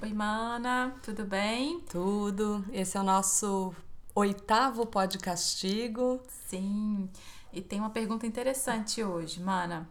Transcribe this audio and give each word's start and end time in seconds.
Oi, 0.00 0.12
mana, 0.14 0.96
tudo 1.02 1.24
bem? 1.24 1.80
Tudo? 1.80 2.64
Esse 2.72 2.96
é 2.96 3.00
o 3.00 3.02
nosso 3.02 3.74
oitavo 4.14 4.86
Pode 4.86 5.18
Castigo. 5.18 6.22
Sim, 6.28 7.10
e 7.52 7.60
tem 7.60 7.80
uma 7.80 7.90
pergunta 7.90 8.24
interessante 8.24 9.02
hoje, 9.02 9.40
mana. 9.40 9.90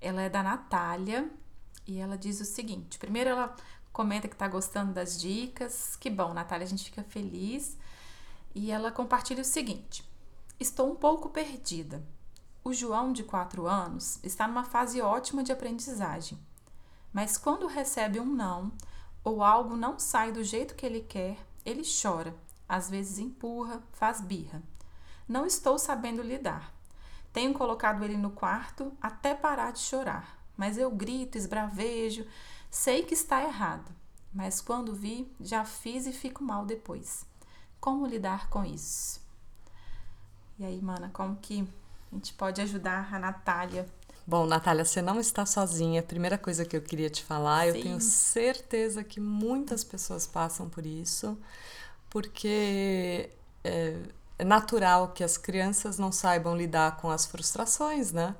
Ela 0.00 0.22
é 0.22 0.28
da 0.28 0.40
Natália 0.40 1.28
e 1.84 1.98
ela 1.98 2.16
diz 2.16 2.40
o 2.40 2.44
seguinte: 2.44 2.96
primeiro, 2.96 3.30
ela 3.30 3.56
comenta 3.92 4.28
que 4.28 4.36
tá 4.36 4.46
gostando 4.46 4.92
das 4.92 5.20
dicas. 5.20 5.96
Que 5.96 6.08
bom, 6.08 6.32
Natália, 6.32 6.64
a 6.64 6.68
gente 6.68 6.84
fica 6.84 7.02
feliz. 7.02 7.76
E 8.54 8.70
ela 8.70 8.92
compartilha 8.92 9.42
o 9.42 9.44
seguinte: 9.44 10.08
Estou 10.60 10.92
um 10.92 10.94
pouco 10.94 11.28
perdida. 11.28 12.06
O 12.62 12.72
João, 12.72 13.12
de 13.12 13.24
4 13.24 13.66
anos, 13.66 14.20
está 14.22 14.46
numa 14.46 14.62
fase 14.62 15.02
ótima 15.02 15.42
de 15.42 15.50
aprendizagem. 15.50 16.38
Mas 17.12 17.36
quando 17.36 17.66
recebe 17.66 18.20
um 18.20 18.26
não 18.26 18.70
ou 19.22 19.42
algo 19.42 19.76
não 19.76 19.98
sai 19.98 20.32
do 20.32 20.42
jeito 20.42 20.74
que 20.74 20.86
ele 20.86 21.00
quer, 21.00 21.38
ele 21.64 21.82
chora, 21.82 22.34
às 22.68 22.88
vezes 22.88 23.18
empurra, 23.18 23.82
faz 23.92 24.20
birra. 24.20 24.62
Não 25.28 25.46
estou 25.46 25.78
sabendo 25.78 26.22
lidar. 26.22 26.72
Tenho 27.32 27.54
colocado 27.54 28.04
ele 28.04 28.16
no 28.16 28.30
quarto 28.30 28.92
até 29.00 29.34
parar 29.34 29.72
de 29.72 29.78
chorar, 29.78 30.38
mas 30.56 30.76
eu 30.76 30.90
grito, 30.90 31.38
esbravejo, 31.38 32.26
sei 32.70 33.04
que 33.04 33.14
está 33.14 33.42
errado, 33.42 33.92
mas 34.32 34.60
quando 34.60 34.94
vi, 34.94 35.32
já 35.40 35.64
fiz 35.64 36.06
e 36.06 36.12
fico 36.12 36.42
mal 36.42 36.64
depois. 36.64 37.24
Como 37.80 38.06
lidar 38.06 38.48
com 38.50 38.64
isso? 38.64 39.20
E 40.58 40.64
aí, 40.64 40.82
mana, 40.82 41.08
como 41.12 41.36
que 41.36 41.66
a 42.12 42.14
gente 42.14 42.34
pode 42.34 42.60
ajudar 42.60 43.14
a 43.14 43.18
Natália? 43.18 43.86
Bom, 44.30 44.46
Natália, 44.46 44.84
você 44.84 45.02
não 45.02 45.18
está 45.18 45.44
sozinha. 45.44 45.98
A 45.98 46.04
primeira 46.04 46.38
coisa 46.38 46.64
que 46.64 46.76
eu 46.76 46.80
queria 46.80 47.10
te 47.10 47.24
falar, 47.24 47.66
eu 47.66 47.74
Sim. 47.74 47.82
tenho 47.82 48.00
certeza 48.00 49.02
que 49.02 49.18
muitas 49.18 49.82
pessoas 49.82 50.24
passam 50.24 50.68
por 50.68 50.86
isso, 50.86 51.36
porque 52.08 53.28
é, 53.64 53.96
é 54.38 54.44
natural 54.44 55.08
que 55.08 55.24
as 55.24 55.36
crianças 55.36 55.98
não 55.98 56.12
saibam 56.12 56.56
lidar 56.56 56.96
com 56.98 57.10
as 57.10 57.26
frustrações, 57.26 58.12
né? 58.12 58.36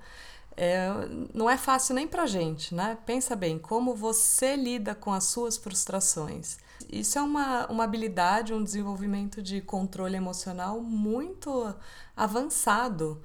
É, 0.56 0.86
não 1.34 1.50
é 1.50 1.58
fácil 1.58 1.96
nem 1.96 2.06
pra 2.06 2.24
gente, 2.24 2.72
né? 2.72 2.96
Pensa 3.04 3.34
bem, 3.34 3.58
como 3.58 3.92
você 3.92 4.54
lida 4.54 4.94
com 4.94 5.12
as 5.12 5.24
suas 5.24 5.56
frustrações. 5.56 6.58
Isso 6.88 7.18
é 7.18 7.22
uma, 7.22 7.66
uma 7.66 7.82
habilidade, 7.82 8.54
um 8.54 8.62
desenvolvimento 8.62 9.42
de 9.42 9.60
controle 9.60 10.14
emocional 10.16 10.80
muito 10.80 11.74
avançado. 12.16 13.20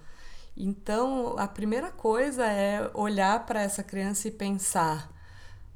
Então, 0.57 1.37
a 1.37 1.47
primeira 1.47 1.91
coisa 1.91 2.45
é 2.45 2.89
olhar 2.93 3.45
para 3.45 3.61
essa 3.61 3.83
criança 3.83 4.27
e 4.27 4.31
pensar: 4.31 5.11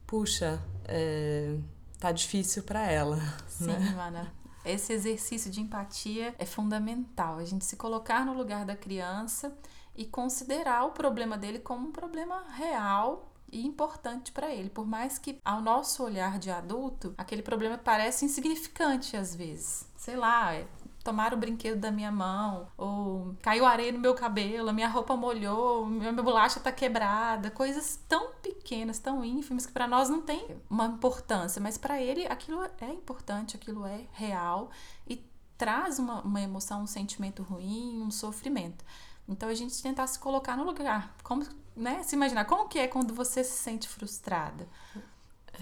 puxa, 0.07 0.61
é, 0.85 1.57
tá 1.99 2.11
difícil 2.11 2.63
para 2.63 2.89
ela. 2.89 3.19
Sim, 3.47 3.67
né? 3.67 3.93
mana. 3.95 4.33
Esse 4.63 4.93
exercício 4.93 5.49
de 5.49 5.61
empatia 5.61 6.35
é 6.37 6.45
fundamental. 6.45 7.37
A 7.37 7.45
gente 7.45 7.65
se 7.65 7.75
colocar 7.75 8.25
no 8.25 8.33
lugar 8.33 8.65
da 8.65 8.75
criança 8.75 9.57
e 9.95 10.05
considerar 10.05 10.85
o 10.85 10.91
problema 10.91 11.37
dele 11.37 11.59
como 11.59 11.87
um 11.87 11.91
problema 11.91 12.43
real 12.55 13.33
e 13.51 13.65
importante 13.65 14.31
para 14.31 14.53
ele. 14.53 14.69
Por 14.69 14.85
mais 14.85 15.17
que, 15.17 15.39
ao 15.43 15.61
nosso 15.61 16.03
olhar 16.03 16.39
de 16.39 16.51
adulto, 16.51 17.13
aquele 17.17 17.41
problema 17.41 17.77
pareça 17.77 18.25
insignificante 18.25 19.17
às 19.17 19.33
vezes. 19.35 19.87
Sei 19.95 20.15
lá, 20.15 20.53
é 20.99 21.03
tomar 21.03 21.33
o 21.33 21.37
brinquedo 21.37 21.79
da 21.79 21.91
minha 21.91 22.11
mão, 22.11 22.67
ou 22.77 23.35
caiu 23.41 23.65
areia 23.65 23.91
no 23.91 23.99
meu 23.99 24.13
cabelo, 24.13 24.69
a 24.69 24.73
minha 24.73 24.87
roupa 24.87 25.15
molhou, 25.15 25.85
minha 25.85 26.13
bolacha 26.13 26.59
tá 26.59 26.71
quebrada, 26.71 27.49
coisas 27.49 27.99
tão 28.07 28.33
pequenas, 28.41 28.99
tão 28.99 29.23
ínfimas 29.23 29.65
que 29.65 29.71
para 29.71 29.87
nós 29.87 30.09
não 30.09 30.21
tem 30.21 30.47
uma 30.69 30.85
importância, 30.85 31.61
mas 31.61 31.77
para 31.77 32.01
ele 32.01 32.27
aquilo 32.27 32.63
é 32.79 32.91
importante, 32.91 33.55
aquilo 33.55 33.85
é 33.85 34.05
real 34.11 34.69
e 35.07 35.25
traz 35.57 35.99
uma, 35.99 36.21
uma 36.21 36.41
emoção, 36.41 36.83
um 36.83 36.87
sentimento 36.87 37.43
ruim, 37.43 38.01
um 38.01 38.11
sofrimento. 38.11 38.83
Então 39.27 39.47
a 39.47 39.53
gente 39.53 39.81
tentar 39.81 40.07
se 40.07 40.17
colocar 40.17 40.57
no 40.57 40.63
lugar, 40.63 41.15
como, 41.23 41.45
né, 41.75 42.01
se 42.03 42.15
imaginar 42.15 42.45
como 42.45 42.67
que 42.67 42.79
é 42.79 42.87
quando 42.87 43.13
você 43.13 43.43
se 43.43 43.57
sente 43.57 43.87
frustrada. 43.87 44.67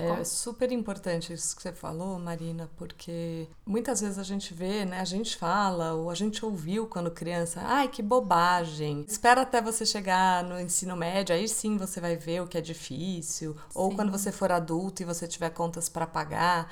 É 0.03 0.23
super 0.23 0.71
importante 0.71 1.33
isso 1.33 1.55
que 1.55 1.61
você 1.61 1.71
falou, 1.71 2.19
Marina, 2.19 2.69
porque 2.77 3.47
muitas 3.65 4.01
vezes 4.01 4.19
a 4.19 4.23
gente 4.23 4.53
vê, 4.53 4.85
né? 4.85 4.99
A 4.99 5.05
gente 5.05 5.35
fala 5.35 5.93
ou 5.93 6.09
a 6.09 6.15
gente 6.15 6.45
ouviu 6.45 6.87
quando 6.87 7.09
criança, 7.09 7.61
ai, 7.63 7.87
que 7.87 8.01
bobagem. 8.01 9.05
Espera 9.07 9.41
até 9.41 9.61
você 9.61 9.85
chegar 9.85 10.43
no 10.43 10.59
ensino 10.59 10.95
médio, 10.95 11.35
aí 11.35 11.47
sim 11.47 11.77
você 11.77 11.99
vai 11.99 12.15
ver 12.15 12.41
o 12.41 12.47
que 12.47 12.57
é 12.57 12.61
difícil. 12.61 13.55
Ou 13.73 13.89
Sim. 13.89 13.95
quando 13.95 14.11
você 14.11 14.31
for 14.31 14.51
adulto 14.51 15.01
e 15.01 15.05
você 15.05 15.27
tiver 15.27 15.49
contas 15.49 15.89
para 15.89 16.05
pagar. 16.05 16.71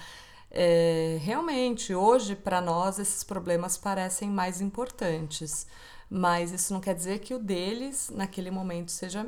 É, 0.52 1.18
realmente, 1.22 1.94
hoje, 1.94 2.36
para 2.36 2.62
nós, 2.62 2.98
esses 3.00 3.24
problemas 3.24 3.78
parecem 3.78 4.30
mais 4.30 4.62
importantes. 4.62 5.68
Mas 6.10 6.52
isso 6.52 6.72
não 6.74 6.80
quer 6.80 6.94
dizer 6.94 7.20
que 7.20 7.34
o 7.34 7.40
deles, 7.40 8.12
naquele 8.14 8.52
momento, 8.52 8.92
seja. 8.92 9.26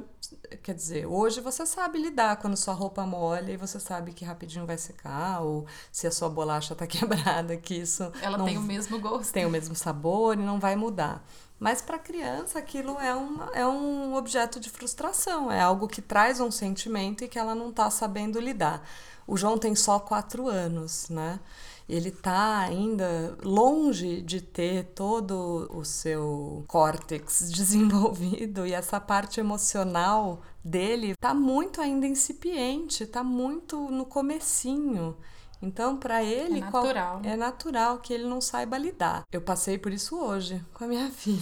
Quer 0.62 0.76
dizer, 0.76 1.06
hoje 1.06 1.42
você 1.42 1.66
sabe 1.66 1.98
lidar 1.98 2.38
quando 2.38 2.56
sua 2.56 2.74
roupa 2.74 3.06
molha 3.06 3.52
e 3.54 3.58
você 3.58 3.80
sabe 3.80 4.12
que 4.12 4.26
rapidinho 4.26 4.66
vai 4.66 4.78
secar, 4.78 5.42
ou 5.42 5.66
se 5.92 6.06
a 6.06 6.12
sua 6.12 6.30
bolacha 6.30 6.76
tá 6.76 6.86
quebrada, 6.88 7.58
que 7.58 7.76
isso 7.76 8.12
Ela 8.22 8.38
não 8.38 8.46
tem 8.46 8.58
o 8.58 8.62
mesmo 8.62 9.00
gosto. 9.00 9.32
tem 9.32 9.46
o 9.46 9.50
mesmo 9.50 9.76
sabor 9.76 10.36
e 10.38 10.42
não 10.42 10.60
vai 10.60 10.76
mudar. 10.76 11.26
Mas 11.60 11.82
para 11.82 11.98
criança 11.98 12.60
aquilo 12.60 13.00
é, 13.00 13.16
uma, 13.16 13.50
é 13.54 13.66
um 13.66 14.14
objeto 14.16 14.60
de 14.60 14.70
frustração, 14.70 15.52
é 15.52 15.60
algo 15.60 15.88
que 15.88 16.02
traz 16.02 16.40
um 16.40 16.52
sentimento 16.52 17.24
e 17.24 17.28
que 17.28 17.40
ela 17.40 17.56
não 17.56 17.70
está 17.70 17.90
sabendo 17.90 18.40
lidar. 18.40 18.88
O 19.26 19.36
João 19.36 19.58
tem 19.58 19.76
só 19.76 20.00
quatro 20.00 20.48
anos, 20.48 21.10
né? 21.10 21.40
Ele 21.88 22.10
está 22.10 22.60
ainda 22.60 23.38
longe 23.44 24.22
de 24.22 24.42
ter 24.42 24.86
todo 24.94 25.70
o 25.74 25.86
seu 25.86 26.66
córtex 26.68 27.50
desenvolvido 27.52 28.66
e 28.68 28.74
essa 28.74 29.00
parte 29.00 29.40
emocional 29.40 30.42
dele 30.64 31.12
está 31.12 31.34
muito 31.34 31.80
ainda 31.80 32.06
incipiente, 32.06 33.04
está 33.04 33.24
muito 33.24 33.90
no 33.90 34.06
comecinho. 34.06 35.16
Então, 35.60 35.98
para 35.98 36.24
ele, 36.24 36.62
qual- 36.70 36.84
natural. 36.84 37.22
é 37.24 37.36
natural 37.36 37.98
que 37.98 38.14
ele 38.14 38.26
não 38.26 38.40
saiba 38.40 38.78
lidar. 38.78 39.24
Eu 39.32 39.42
passei 39.42 39.78
por 39.78 39.92
isso 39.92 40.16
hoje 40.16 40.64
com 40.74 40.84
a 40.84 40.88
minha 40.88 41.10
filha. 41.10 41.42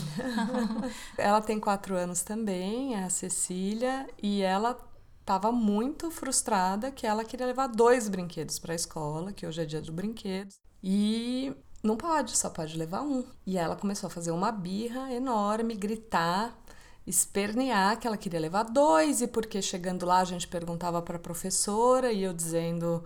ela 1.17 1.41
tem 1.41 1.59
quatro 1.59 1.95
anos 1.95 2.22
também, 2.22 2.95
a 2.95 3.09
Cecília, 3.09 4.07
e 4.23 4.41
ela 4.41 4.79
estava 5.25 5.51
muito 5.51 6.11
frustrada 6.11 6.91
que 6.91 7.07
ela 7.07 7.25
queria 7.25 7.47
levar 7.47 7.65
dois 7.65 8.07
brinquedos 8.07 8.59
para 8.59 8.73
a 8.73 8.75
escola, 8.75 9.33
que 9.33 9.47
hoje 9.47 9.59
é 9.59 9.65
dia 9.65 9.81
dos 9.81 9.89
brinquedos, 9.89 10.59
e 10.83 11.51
não 11.81 11.97
pode, 11.97 12.37
só 12.37 12.47
pode 12.47 12.77
levar 12.77 13.01
um. 13.01 13.25
E 13.43 13.57
ela 13.57 13.75
começou 13.75 14.05
a 14.05 14.11
fazer 14.11 14.29
uma 14.29 14.51
birra 14.51 15.11
enorme, 15.11 15.73
gritar, 15.73 16.55
espernear 17.07 17.99
que 17.99 18.05
ela 18.05 18.17
queria 18.17 18.39
levar 18.39 18.65
dois, 18.65 19.19
e 19.19 19.27
porque 19.27 19.63
chegando 19.63 20.05
lá 20.05 20.19
a 20.19 20.25
gente 20.25 20.47
perguntava 20.47 21.01
para 21.01 21.15
a 21.15 21.19
professora 21.19 22.11
e 22.11 22.21
eu 22.21 22.31
dizendo 22.31 23.03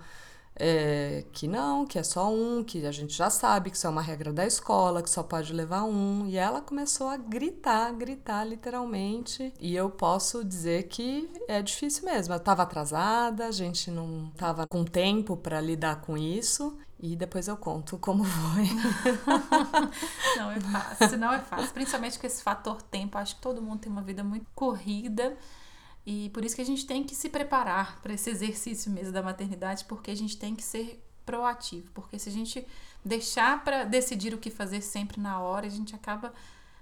é, 0.59 1.23
que 1.31 1.47
não, 1.47 1.85
que 1.85 1.97
é 1.97 2.03
só 2.03 2.29
um, 2.29 2.63
que 2.63 2.85
a 2.85 2.91
gente 2.91 3.13
já 3.13 3.29
sabe 3.29 3.71
que 3.71 3.77
isso 3.77 3.87
é 3.87 3.89
uma 3.89 4.01
regra 4.01 4.33
da 4.33 4.45
escola, 4.45 5.01
que 5.01 5.09
só 5.09 5.23
pode 5.23 5.53
levar 5.53 5.83
um. 5.85 6.25
E 6.27 6.37
ela 6.37 6.61
começou 6.61 7.07
a 7.07 7.15
gritar, 7.15 7.91
gritar 7.93 8.43
literalmente. 8.43 9.53
E 9.59 9.73
eu 9.75 9.89
posso 9.89 10.43
dizer 10.43 10.83
que 10.89 11.29
é 11.47 11.61
difícil 11.61 12.05
mesmo. 12.05 12.33
Eu 12.33 12.37
estava 12.37 12.63
atrasada, 12.63 13.47
a 13.47 13.51
gente 13.51 13.89
não 13.89 14.29
estava 14.33 14.67
com 14.67 14.83
tempo 14.83 15.37
para 15.37 15.61
lidar 15.61 16.01
com 16.01 16.17
isso. 16.17 16.77
E 17.01 17.15
depois 17.15 17.47
eu 17.47 17.55
conto 17.55 17.97
como 17.97 18.25
foi. 18.25 18.65
Não 20.35 20.51
é 20.51 20.59
fácil, 20.59 21.17
não 21.17 21.33
é 21.33 21.39
fácil. 21.39 21.73
Principalmente 21.73 22.19
com 22.19 22.27
esse 22.27 22.43
fator 22.43 22.81
tempo. 22.81 23.17
Acho 23.17 23.35
que 23.35 23.41
todo 23.41 23.61
mundo 23.61 23.79
tem 23.79 23.89
uma 23.89 24.01
vida 24.01 24.21
muito 24.21 24.47
corrida. 24.53 25.37
E 26.09 26.27
por 26.29 26.43
isso 26.43 26.55
que 26.55 26.61
a 26.63 26.65
gente 26.65 26.87
tem 26.87 27.03
que 27.03 27.13
se 27.13 27.29
preparar 27.29 28.01
para 28.01 28.11
esse 28.11 28.31
exercício 28.31 28.89
mesmo 28.89 29.13
da 29.13 29.21
maternidade, 29.21 29.85
porque 29.85 30.09
a 30.09 30.15
gente 30.15 30.35
tem 30.37 30.55
que 30.55 30.63
ser 30.63 30.99
proativo. 31.23 31.87
Porque 31.93 32.17
se 32.17 32.29
a 32.29 32.31
gente 32.31 32.65
deixar 33.05 33.63
para 33.63 33.83
decidir 33.83 34.33
o 34.33 34.39
que 34.39 34.49
fazer 34.49 34.81
sempre 34.81 35.21
na 35.21 35.39
hora, 35.39 35.67
a 35.67 35.69
gente 35.69 35.93
acaba 35.93 36.33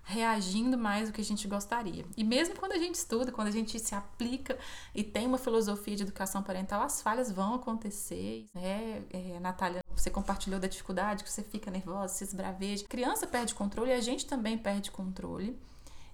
reagindo 0.01 0.77
mais 0.77 1.09
do 1.09 1.13
que 1.13 1.19
a 1.19 1.25
gente 1.25 1.45
gostaria. 1.45 2.05
E 2.15 2.23
mesmo 2.23 2.55
quando 2.55 2.71
a 2.71 2.77
gente 2.77 2.95
estuda, 2.95 3.29
quando 3.29 3.49
a 3.49 3.51
gente 3.51 3.77
se 3.77 3.93
aplica 3.93 4.57
e 4.95 5.03
tem 5.03 5.27
uma 5.27 5.37
filosofia 5.37 5.97
de 5.97 6.03
educação 6.03 6.41
parental, 6.41 6.81
as 6.81 7.01
falhas 7.01 7.29
vão 7.29 7.55
acontecer. 7.55 8.45
É, 8.55 9.01
é 9.09 9.39
Natália, 9.41 9.83
você 9.93 10.09
compartilhou 10.09 10.57
da 10.57 10.69
dificuldade, 10.69 11.25
que 11.25 11.29
você 11.29 11.43
fica 11.43 11.69
nervosa, 11.69 12.13
se 12.13 12.23
esbraveja. 12.23 12.85
Criança 12.87 13.27
perde 13.27 13.53
controle 13.53 13.91
e 13.91 13.93
a 13.93 13.99
gente 13.99 14.25
também 14.25 14.57
perde 14.57 14.89
controle. 14.89 15.59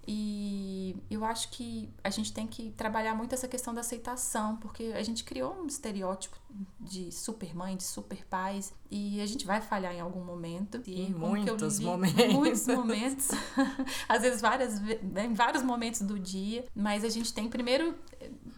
E 0.05 0.95
eu 1.09 1.23
acho 1.23 1.50
que 1.50 1.89
a 2.03 2.09
gente 2.09 2.33
tem 2.33 2.45
que 2.45 2.71
trabalhar 2.71 3.15
muito 3.15 3.33
essa 3.33 3.47
questão 3.47 3.73
da 3.73 3.81
aceitação, 3.81 4.57
porque 4.57 4.91
a 4.95 5.01
gente 5.01 5.23
criou 5.23 5.53
um 5.61 5.65
estereótipo 5.65 6.38
de 6.79 7.11
super 7.11 7.55
mãe, 7.55 7.77
de 7.77 7.83
super 7.83 8.25
pais, 8.25 8.73
e 8.91 9.21
a 9.21 9.25
gente 9.25 9.45
vai 9.45 9.61
falhar 9.61 9.94
em 9.94 10.01
algum 10.01 10.23
momento. 10.23 10.81
E 10.85 11.01
em 11.01 11.13
muitos 11.13 11.79
li, 11.79 11.85
momentos. 11.85 12.33
Muitos 12.33 12.67
momentos. 12.67 13.27
Às 14.07 14.21
vezes 14.21 14.41
várias, 14.41 14.79
né, 14.79 15.25
em 15.25 15.33
vários 15.33 15.63
momentos 15.63 16.01
do 16.01 16.19
dia. 16.19 16.65
Mas 16.75 17.03
a 17.03 17.09
gente 17.09 17.33
tem 17.33 17.50
primeiro 17.50 17.95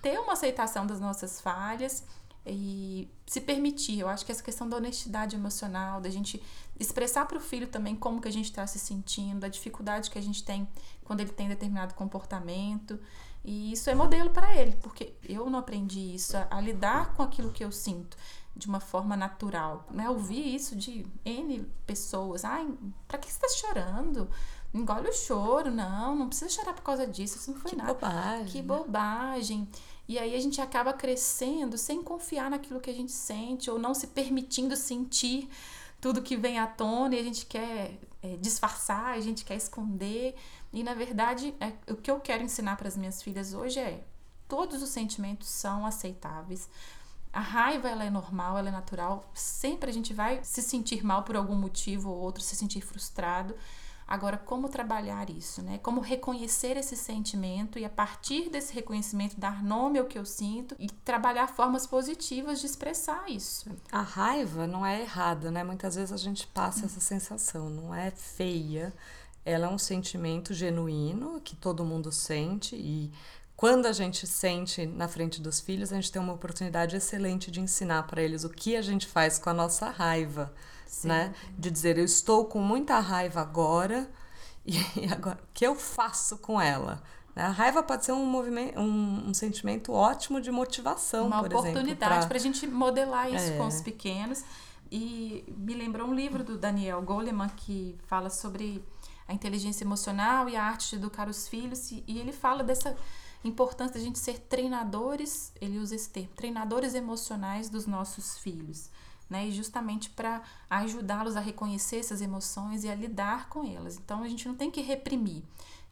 ter 0.02 0.20
uma 0.20 0.34
aceitação 0.34 0.86
das 0.86 1.00
nossas 1.00 1.40
falhas 1.40 2.04
e 2.46 3.10
se 3.26 3.42
permitir. 3.42 4.00
Eu 4.00 4.08
acho 4.08 4.26
que 4.26 4.32
essa 4.32 4.44
questão 4.44 4.68
da 4.70 4.78
honestidade 4.78 5.36
emocional, 5.36 6.00
da 6.00 6.10
gente 6.10 6.42
expressar 6.80 7.26
para 7.26 7.38
o 7.38 7.42
filho 7.42 7.68
também 7.68 7.96
como 7.96 8.22
que 8.22 8.28
a 8.28 8.32
gente 8.32 8.46
está 8.46 8.66
se 8.68 8.78
sentindo, 8.78 9.46
a 9.46 9.50
dificuldade 9.50 10.12
que 10.12 10.20
a 10.20 10.22
gente 10.22 10.44
tem 10.44 10.68
quando 11.04 11.22
ele 11.22 11.32
tem 11.32 11.48
determinado 11.48 11.94
comportamento. 11.94 13.00
E 13.44 13.72
isso 13.72 13.90
é 13.90 13.96
modelo 13.96 14.32
para 14.32 14.56
ele, 14.56 14.76
porque 14.82 15.14
eu 15.24 15.50
não 15.50 15.60
aprendi 15.60 16.16
isso, 16.16 16.36
a, 16.36 16.48
a, 16.50 16.60
lidar 16.60 17.14
com 17.14 17.22
aquilo 17.22 17.52
que 17.52 17.64
eu 17.64 17.72
sinto 17.72 18.18
de 18.56 18.68
uma 18.68 18.80
forma 18.80 19.16
natural. 19.16 19.86
Né? 19.92 20.10
Ouvir 20.10 20.56
isso 20.56 20.76
de 20.76 21.06
N 21.24 21.66
pessoas. 21.86 22.44
Ai, 22.44 22.68
pra 23.08 23.20
que 23.20 23.32
você 23.32 23.46
está 23.46 23.68
chorando? 23.68 24.28
Engole 24.74 25.10
o 25.10 25.14
choro. 25.14 25.70
Não, 25.70 26.16
não 26.16 26.28
precisa 26.28 26.50
chorar 26.50 26.74
por 26.74 26.82
causa 26.82 27.06
disso. 27.06 27.38
Isso 27.38 27.52
não 27.52 27.60
foi 27.60 27.72
que 27.72 27.78
nada. 27.78 27.94
Bobagem. 27.94 28.48
Que 28.48 28.62
bobagem. 28.62 29.70
E 30.08 30.20
aí 30.20 30.36
a 30.36 30.40
gente 30.40 30.62
acaba 30.62 30.94
crescendo 30.94 31.78
sem 31.78 32.04
confiar 32.04 32.50
naquilo 32.50 32.80
que 32.80 32.90
a 32.90 32.94
gente 32.94 33.12
sente 33.12 33.70
ou 33.72 33.80
não 33.80 33.94
se 33.94 34.08
permitindo 34.08 34.76
sentir 34.76 35.50
tudo 36.00 36.22
que 36.22 36.38
vem 36.38 36.60
à 36.60 36.68
tona 36.68 37.16
e 37.16 37.20
a 37.20 37.24
gente 37.24 37.46
quer 37.48 38.00
é, 38.22 38.38
disfarçar, 38.38 39.14
a 39.14 39.20
gente 39.20 39.44
quer 39.44 39.56
esconder. 39.56 40.36
E 40.72 40.84
na 40.84 40.94
verdade, 40.94 41.56
é, 41.60 41.74
o 41.92 41.96
que 41.96 42.12
eu 42.12 42.20
quero 42.20 42.44
ensinar 42.44 42.76
para 42.78 42.88
as 42.88 42.96
minhas 42.96 43.24
filhas 43.24 43.54
hoje 43.54 43.80
é: 43.80 44.04
todos 44.48 44.84
os 44.84 44.90
sentimentos 44.90 45.50
são 45.50 45.86
aceitáveis. 45.86 46.70
A 47.34 47.40
raiva 47.40 47.90
ela 47.90 48.06
é 48.06 48.10
normal, 48.10 48.58
ela 48.58 48.70
é 48.70 48.72
natural. 48.72 49.30
Sempre 49.34 49.90
a 49.90 49.94
gente 49.94 50.14
vai 50.14 50.40
se 50.44 50.62
sentir 50.62 51.04
mal 51.04 51.24
por 51.24 51.36
algum 51.36 51.56
motivo 51.56 52.10
ou 52.10 52.18
outro, 52.18 52.44
se 52.44 52.56
sentir 52.56 52.82
frustrado. 52.82 53.56
Agora, 54.08 54.38
como 54.38 54.70
trabalhar 54.70 55.32
isso, 55.32 55.64
né? 55.64 55.80
Como 55.80 56.00
reconhecer 56.00 56.78
esse 56.78 56.96
sentimento 56.96 57.80
e 57.80 57.86
a 57.86 57.90
partir 57.90 58.50
desse 58.50 58.72
reconhecimento 58.72 59.40
dar 59.40 59.64
nome 59.64 59.98
ao 59.98 60.06
que 60.06 60.18
eu 60.18 60.26
sinto 60.26 60.76
e 60.78 60.88
trabalhar 60.88 61.48
formas 61.48 61.88
positivas 61.88 62.60
de 62.60 62.68
expressar 62.68 63.28
isso. 63.30 63.68
A 63.92 64.02
raiva 64.02 64.68
não 64.68 64.86
é 64.86 65.02
errada, 65.02 65.50
né? 65.50 65.64
Muitas 65.64 65.96
vezes 65.96 66.12
a 66.12 66.18
gente 66.18 66.46
passa 66.46 66.86
essa 66.86 67.00
sensação, 67.00 67.68
não 67.68 67.96
é 67.96 68.12
feia. 68.12 68.94
Ela 69.44 69.66
é 69.68 69.70
um 69.70 69.78
sentimento 69.78 70.54
genuíno 70.54 71.42
que 71.42 71.56
todo 71.56 71.84
mundo 71.84 72.12
sente 72.12 72.76
e 72.76 73.12
quando 73.56 73.86
a 73.88 73.94
gente 73.94 74.28
sente 74.28 74.86
na 74.86 75.08
frente 75.08 75.42
dos 75.42 75.62
filhos, 75.62 75.92
a 75.92 75.96
gente 75.96 76.12
tem 76.12 76.22
uma 76.22 76.34
oportunidade 76.34 76.96
excelente 76.96 77.50
de 77.50 77.62
ensinar 77.62 78.04
para 78.04 78.22
eles 78.22 78.44
o 78.44 78.50
que 78.50 78.76
a 78.76 78.82
gente 78.82 79.08
faz 79.08 79.40
com 79.40 79.50
a 79.50 79.54
nossa 79.54 79.90
raiva 79.90 80.54
Sim. 80.86 81.08
né? 81.10 81.34
De 81.58 81.70
dizer, 81.70 81.98
eu 81.98 82.06
estou 82.06 82.46
com 82.46 82.60
muita 82.60 83.00
raiva 83.00 83.42
agora 83.42 84.10
e 84.66 84.78
agora 85.12 85.40
o 85.42 85.48
que 85.54 85.66
eu 85.66 85.76
faço 85.76 86.38
com 86.38 86.60
ela? 86.60 87.02
Né? 87.36 87.44
A 87.44 87.50
raiva 87.50 87.84
pode 87.84 88.06
ser 88.06 88.14
um 88.14 88.26
movimento, 88.26 88.80
um, 88.80 89.30
um 89.30 89.34
sentimento 89.34 89.92
ótimo 89.92 90.40
de 90.40 90.52
motivação, 90.52 91.28
uma 91.28 91.44
por 91.44 91.54
oportunidade 91.54 92.28
para 92.28 92.38
a 92.38 92.40
gente 92.40 92.66
modelar 92.66 93.32
isso 93.32 93.52
é. 93.52 93.58
com 93.58 93.68
os 93.68 93.82
pequenos. 93.82 94.44
E 94.92 95.44
me 95.58 95.74
lembrou 95.74 96.08
um 96.08 96.14
livro 96.14 96.44
do 96.44 96.58
Daniel 96.58 97.02
Goleman 97.02 97.50
que 97.50 97.98
fala 98.06 98.30
sobre 98.30 98.84
a 99.28 99.34
inteligência 99.34 99.84
emocional 99.84 100.48
e 100.48 100.56
a 100.56 100.64
arte 100.64 100.92
de 100.92 100.96
educar 100.96 101.28
os 101.28 101.48
filhos 101.48 101.92
e, 101.92 102.04
e 102.08 102.20
ele 102.20 102.32
fala 102.32 102.64
dessa 102.64 102.96
importância 103.44 103.94
de 103.96 104.00
a 104.00 104.04
gente 104.04 104.20
ser 104.20 104.40
treinadores, 104.40 105.52
ele 105.60 105.80
usa 105.80 105.96
esse 105.96 106.10
termo, 106.10 106.30
treinadores 106.36 106.94
emocionais 106.94 107.70
dos 107.70 107.86
nossos 107.86 108.38
filhos 108.38 108.90
né? 109.36 109.48
E 109.48 109.52
justamente 109.52 110.10
para 110.10 110.42
ajudá-los 110.70 111.36
a 111.36 111.42
reconhecer 111.42 111.98
essas 111.98 112.22
emoções 112.22 112.86
e 112.86 112.90
a 112.90 112.96
lidar 112.96 113.50
com 113.50 113.66
elas. 113.66 113.98
Então 113.98 114.24
a 114.24 114.30
gente 114.30 114.48
não 114.48 114.56
tem 114.56 114.72
que 114.72 114.82
reprimir. 114.82 115.44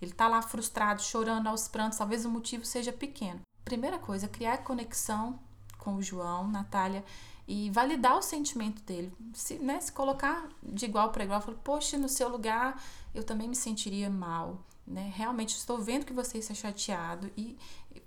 Ele 0.02 0.12
está 0.12 0.30
lá 0.30 0.42
frustrado, 0.42 1.02
chorando 1.02 1.48
aos 1.48 1.68
prantos, 1.68 1.98
talvez 1.98 2.26
o 2.26 2.30
motivo 2.30 2.66
seja 2.66 2.94
pequeno. 2.94 3.42
Primeira 3.66 4.00
coisa, 4.00 4.28
criar 4.28 4.58
conexão 4.60 5.40
com 5.78 5.96
o 5.96 6.02
João, 6.02 6.48
Natália, 6.48 7.04
e 7.46 7.70
validar 7.72 8.18
o 8.18 8.22
sentimento 8.22 8.82
dele. 8.84 9.12
Se, 9.34 9.56
né, 9.56 9.80
se 9.82 9.92
colocar 9.92 10.48
de 10.62 10.86
igual 10.86 11.10
para 11.12 11.26
igual, 11.26 11.42
falar, 11.42 11.58
poxa, 11.58 11.98
no 11.98 12.08
seu 12.08 12.30
lugar 12.30 12.82
eu 13.14 13.24
também 13.24 13.50
me 13.50 13.56
sentiria 13.56 14.10
mal. 14.10 14.64
Né? 14.88 15.12
Realmente 15.16 15.56
estou 15.56 15.80
vendo 15.80 16.06
que 16.06 16.14
você 16.14 16.38
está 16.38 16.54
chateado 16.54 17.30
e 17.38 17.58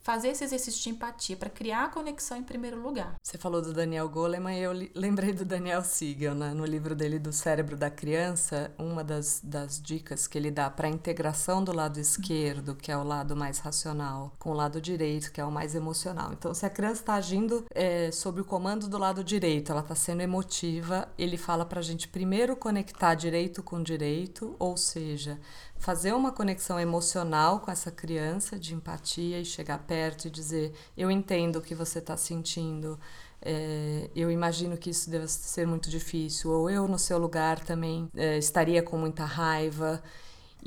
fazer 0.01 0.29
esse 0.29 0.45
exercício 0.45 0.83
de 0.83 0.91
empatia 0.91 1.37
para 1.37 1.51
criar 1.51 1.85
a 1.85 1.89
conexão 1.89 2.37
em 2.37 2.43
primeiro 2.43 2.81
lugar. 2.81 3.17
Você 3.23 3.37
falou 3.37 3.61
do 3.61 3.73
Daniel 3.73 4.09
Goleman 4.09 4.57
e 4.57 4.63
eu 4.63 4.73
lembrei 4.95 5.33
do 5.33 5.45
Daniel 5.45 5.83
Siegel, 5.83 6.35
né? 6.35 6.55
no 6.55 6.65
livro 6.65 6.95
dele 6.95 7.19
do 7.19 7.33
Cérebro 7.33 7.77
da 7.77 7.91
Criança, 7.91 8.71
uma 8.79 9.03
das, 9.03 9.41
das 9.43 9.81
dicas 9.81 10.27
que 10.27 10.39
ele 10.39 10.51
dá 10.51 10.71
para 10.71 10.89
a 10.89 10.91
integração 10.91 11.63
do 11.63 11.73
lado 11.73 11.99
esquerdo, 11.99 12.75
que 12.75 12.93
é 12.93 12.97
o 12.97 13.03
lado 13.03 13.35
mais 13.35 13.59
racional, 13.59 14.33
com 14.39 14.51
o 14.51 14.55
lado 14.55 14.81
direito, 14.81 15.33
que 15.33 15.41
é 15.41 15.45
o 15.45 15.51
mais 15.51 15.75
emocional. 15.75 16.33
Então, 16.33 16.55
se 16.55 16.65
a 16.65 16.71
criança 16.71 17.01
está 17.01 17.15
agindo 17.15 17.65
é, 17.75 18.11
sob 18.13 18.41
o 18.41 18.45
comando 18.45 18.89
do 18.89 18.99
lado 18.99 19.25
direito, 19.25 19.73
ela 19.73 19.81
está 19.81 19.95
sendo 19.95 20.21
emotiva, 20.21 21.09
ele 21.19 21.37
fala 21.37 21.65
para 21.65 21.81
a 21.81 21.83
gente 21.83 22.09
primeiro 22.09 22.57
conectar 22.57 23.15
direito 23.15 23.63
com 23.63 23.83
direito, 23.83 24.55
ou 24.59 24.77
seja, 24.77 25.39
fazer 25.79 26.13
uma 26.13 26.33
conexão 26.33 26.81
emocional 26.81 27.61
com 27.61 27.71
essa 27.71 27.91
criança 27.91 28.59
de 28.59 28.75
empatia 28.75 29.41
e 29.41 29.45
chegar 29.45 29.76
perto 29.79 30.27
e 30.27 30.31
dizer: 30.31 30.73
Eu 30.97 31.11
entendo 31.11 31.57
o 31.57 31.63
que 31.63 31.75
você 31.75 31.99
está 31.99 32.17
sentindo, 32.17 32.99
é, 33.43 34.11
eu 34.15 34.31
imagino 34.31 34.77
que 34.77 34.91
isso 34.91 35.11
deve 35.11 35.29
ser 35.29 35.67
muito 35.67 35.91
difícil, 35.91 36.51
ou 36.51 36.69
eu 36.71 36.89
no 36.89 36.99
seu 36.99 37.19
lugar 37.19 37.61
também 37.61 38.09
é, 38.17 38.39
estaria 38.39 38.83
com 38.83 38.99
muita 38.99 39.25
raiva. 39.25 40.03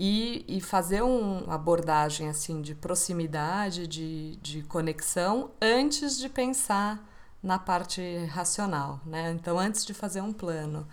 E, 0.01 0.45
e 0.47 0.61
fazer 0.61 1.03
um, 1.03 1.43
uma 1.43 1.55
abordagem 1.55 2.29
assim 2.29 2.61
de 2.61 2.73
proximidade, 2.73 3.85
de, 3.85 4.37
de 4.37 4.63
conexão, 4.63 5.51
antes 5.61 6.17
de 6.17 6.29
pensar 6.29 7.05
na 7.43 7.59
parte 7.59 8.01
racional, 8.27 9.01
né? 9.05 9.31
Então, 9.31 9.59
antes 9.59 9.85
de 9.85 9.93
fazer 9.93 10.21
um 10.21 10.31
plano. 10.31 10.87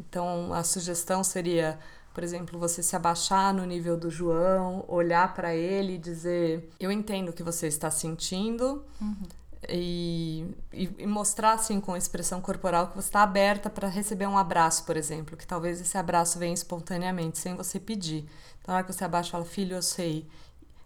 Então, 0.00 0.52
a 0.52 0.64
sugestão 0.64 1.22
seria 1.22 1.78
por 2.14 2.22
exemplo, 2.22 2.58
você 2.60 2.80
se 2.80 2.94
abaixar 2.94 3.52
no 3.52 3.66
nível 3.66 3.96
do 3.96 4.08
João, 4.08 4.84
olhar 4.86 5.34
para 5.34 5.52
ele 5.52 5.94
e 5.94 5.98
dizer: 5.98 6.70
Eu 6.78 6.92
entendo 6.92 7.30
o 7.30 7.32
que 7.32 7.42
você 7.42 7.66
está 7.66 7.90
sentindo. 7.90 8.84
Uhum. 9.00 9.26
E, 9.68 10.46
e, 10.72 11.06
mostrar 11.06 11.54
assim 11.54 11.80
com 11.80 11.96
expressão 11.96 12.40
corporal 12.40 12.88
que 12.88 12.96
você 12.96 13.08
está 13.08 13.22
aberta 13.22 13.70
para 13.70 13.88
receber 13.88 14.26
um 14.26 14.36
abraço, 14.36 14.84
por 14.84 14.94
exemplo, 14.94 15.38
que 15.38 15.46
talvez 15.46 15.80
esse 15.80 15.96
abraço 15.96 16.38
venha 16.38 16.52
espontaneamente, 16.52 17.38
sem 17.38 17.56
você 17.56 17.80
pedir. 17.80 18.26
Então, 18.60 18.72
na 18.72 18.74
hora 18.74 18.84
que 18.84 18.92
você 18.92 19.04
abaixa, 19.04 19.32
fala: 19.32 19.44
Filho, 19.44 19.74
eu 19.74 19.82
sei, 19.82 20.28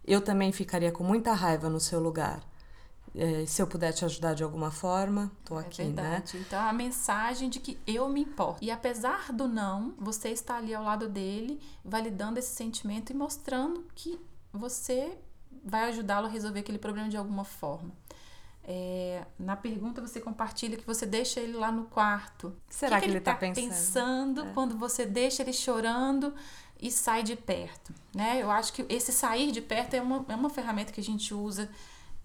eu 0.06 0.22
também 0.22 0.50
ficaria 0.50 0.90
com 0.90 1.04
muita 1.04 1.34
raiva 1.34 1.68
no 1.68 1.78
seu 1.78 2.00
lugar. 2.00 2.40
É, 3.14 3.46
se 3.46 3.60
eu 3.60 3.66
puder 3.66 3.92
te 3.92 4.04
ajudar 4.04 4.34
de 4.34 4.42
alguma 4.42 4.70
forma, 4.70 5.30
tô 5.44 5.58
é 5.58 5.62
aqui, 5.62 5.82
né? 5.82 6.02
verdade. 6.02 6.36
né? 6.36 6.44
Então 6.46 6.60
a 6.60 6.72
mensagem 6.72 7.48
de 7.48 7.60
que 7.60 7.78
eu 7.86 8.08
me 8.08 8.22
importo. 8.22 8.62
E 8.62 8.70
apesar 8.70 9.32
do 9.32 9.48
não, 9.48 9.94
você 9.98 10.28
está 10.28 10.56
ali 10.56 10.74
ao 10.74 10.84
lado 10.84 11.08
dele, 11.08 11.60
validando 11.84 12.38
esse 12.38 12.54
sentimento 12.54 13.10
e 13.10 13.14
mostrando 13.14 13.86
que 13.94 14.18
você 14.52 15.16
vai 15.64 15.88
ajudá-lo 15.88 16.26
a 16.26 16.30
resolver 16.30 16.60
aquele 16.60 16.78
problema 16.78 17.08
de 17.08 17.16
alguma 17.16 17.44
forma. 17.44 17.92
É, 18.70 19.24
na 19.38 19.56
pergunta 19.56 19.98
você 19.98 20.20
compartilha 20.20 20.76
que 20.76 20.86
você 20.86 21.06
deixa 21.06 21.40
ele 21.40 21.54
lá 21.54 21.72
no 21.72 21.84
quarto. 21.84 22.54
Será 22.68 22.96
que, 22.96 23.00
que, 23.00 23.06
que 23.06 23.10
ele 23.12 23.18
está 23.18 23.32
tá 23.32 23.40
pensando, 23.40 23.64
pensando 23.64 24.40
é. 24.42 24.52
quando 24.52 24.76
você 24.76 25.06
deixa 25.06 25.42
ele 25.42 25.54
chorando 25.54 26.34
e 26.78 26.90
sai 26.90 27.22
de 27.22 27.34
perto? 27.34 27.94
Né? 28.14 28.42
Eu 28.42 28.50
acho 28.50 28.74
que 28.74 28.84
esse 28.90 29.10
sair 29.10 29.52
de 29.52 29.62
perto 29.62 29.94
é 29.94 30.02
uma, 30.02 30.24
é 30.28 30.34
uma 30.34 30.50
ferramenta 30.50 30.92
que 30.92 31.00
a 31.00 31.04
gente 31.04 31.32
usa 31.32 31.70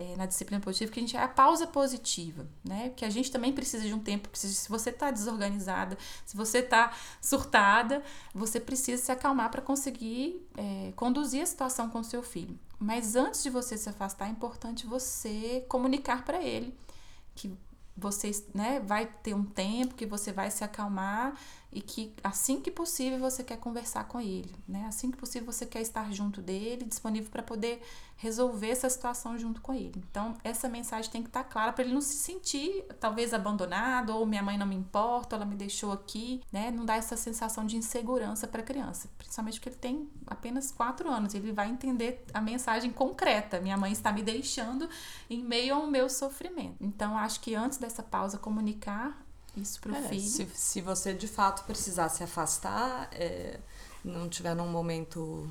é, 0.03 0.15
na 0.17 0.25
disciplina 0.25 0.61
positiva, 0.61 0.91
que 0.91 0.99
a 0.99 1.03
gente 1.03 1.15
é 1.15 1.21
a 1.21 1.27
pausa 1.27 1.65
positiva, 1.65 2.47
né? 2.63 2.91
Que 2.95 3.05
a 3.05 3.09
gente 3.09 3.31
também 3.31 3.53
precisa 3.53 3.85
de 3.85 3.93
um 3.93 3.99
tempo, 3.99 4.29
precisa, 4.29 4.53
se 4.53 4.69
você 4.69 4.89
está 4.89 5.11
desorganizada, 5.11 5.97
se 6.25 6.35
você 6.35 6.59
está 6.59 6.91
surtada, 7.21 8.03
você 8.33 8.59
precisa 8.59 9.01
se 9.01 9.11
acalmar 9.11 9.49
para 9.49 9.61
conseguir 9.61 10.45
é, 10.57 10.91
conduzir 10.95 11.41
a 11.41 11.45
situação 11.45 11.89
com 11.89 11.99
o 11.99 12.03
seu 12.03 12.21
filho. 12.21 12.57
Mas 12.79 13.15
antes 13.15 13.41
de 13.43 13.49
você 13.49 13.77
se 13.77 13.87
afastar, 13.87 14.27
é 14.27 14.31
importante 14.31 14.85
você 14.85 15.65
comunicar 15.69 16.25
para 16.25 16.41
ele 16.41 16.77
que 17.35 17.55
você 17.95 18.31
né, 18.53 18.79
vai 18.79 19.05
ter 19.05 19.33
um 19.33 19.43
tempo, 19.43 19.95
que 19.95 20.05
você 20.05 20.31
vai 20.31 20.49
se 20.49 20.63
acalmar 20.63 21.39
e 21.73 21.81
que 21.81 22.13
assim 22.23 22.61
que 22.61 22.69
possível 22.69 23.19
você 23.19 23.43
quer 23.43 23.57
conversar 23.57 24.03
com 24.05 24.21
ele, 24.21 24.53
né? 24.67 24.85
Assim 24.87 25.09
que 25.09 25.17
possível 25.17 25.51
você 25.51 25.65
quer 25.65 25.81
estar 25.81 26.11
junto 26.13 26.41
dele, 26.41 26.85
disponível 26.85 27.31
para 27.31 27.41
poder 27.41 27.81
resolver 28.15 28.69
essa 28.69 28.89
situação 28.89 29.37
junto 29.37 29.59
com 29.59 29.73
ele. 29.73 30.01
Então, 30.09 30.37
essa 30.43 30.69
mensagem 30.69 31.11
tem 31.11 31.23
que 31.23 31.29
estar 31.29 31.43
clara 31.43 31.73
para 31.73 31.83
ele 31.83 31.93
não 31.93 31.99
se 31.99 32.15
sentir 32.15 32.85
talvez 32.99 33.33
abandonado 33.33 34.11
ou 34.11 34.25
minha 34.25 34.43
mãe 34.43 34.57
não 34.57 34.67
me 34.67 34.75
importa, 34.75 35.35
ela 35.35 35.45
me 35.45 35.55
deixou 35.55 35.91
aqui, 35.91 36.41
né? 36.51 36.69
Não 36.69 36.85
dá 36.85 36.95
essa 36.95 37.17
sensação 37.17 37.65
de 37.65 37.75
insegurança 37.75 38.47
para 38.47 38.61
a 38.61 38.63
criança, 38.63 39.09
principalmente 39.17 39.59
porque 39.59 39.69
ele 39.69 39.75
tem 39.77 40.09
apenas 40.27 40.71
quatro 40.71 41.09
anos, 41.09 41.33
ele 41.33 41.51
vai 41.51 41.69
entender 41.69 42.23
a 42.33 42.39
mensagem 42.39 42.91
concreta. 42.91 43.59
Minha 43.59 43.77
mãe 43.77 43.91
está 43.91 44.11
me 44.11 44.21
deixando 44.21 44.87
em 45.29 45.43
meio 45.43 45.75
ao 45.75 45.87
meu 45.87 46.07
sofrimento. 46.07 46.75
Então, 46.79 47.17
acho 47.17 47.39
que 47.39 47.55
antes 47.55 47.79
dessa 47.79 48.03
pausa 48.03 48.37
comunicar 48.37 49.22
isso 49.55 49.79
para 49.81 49.93
o 49.93 49.95
É, 49.95 50.01
filho. 50.09 50.19
se, 50.19 50.47
se 50.53 50.81
você 50.81 51.13
de 51.13 51.27
fato 51.27 51.63
precisar 51.65 52.09
se 52.09 52.23
afastar, 52.23 53.09
é, 53.13 53.59
não 54.03 54.27
tiver 54.27 54.55
num 54.55 54.67
momento 54.67 55.47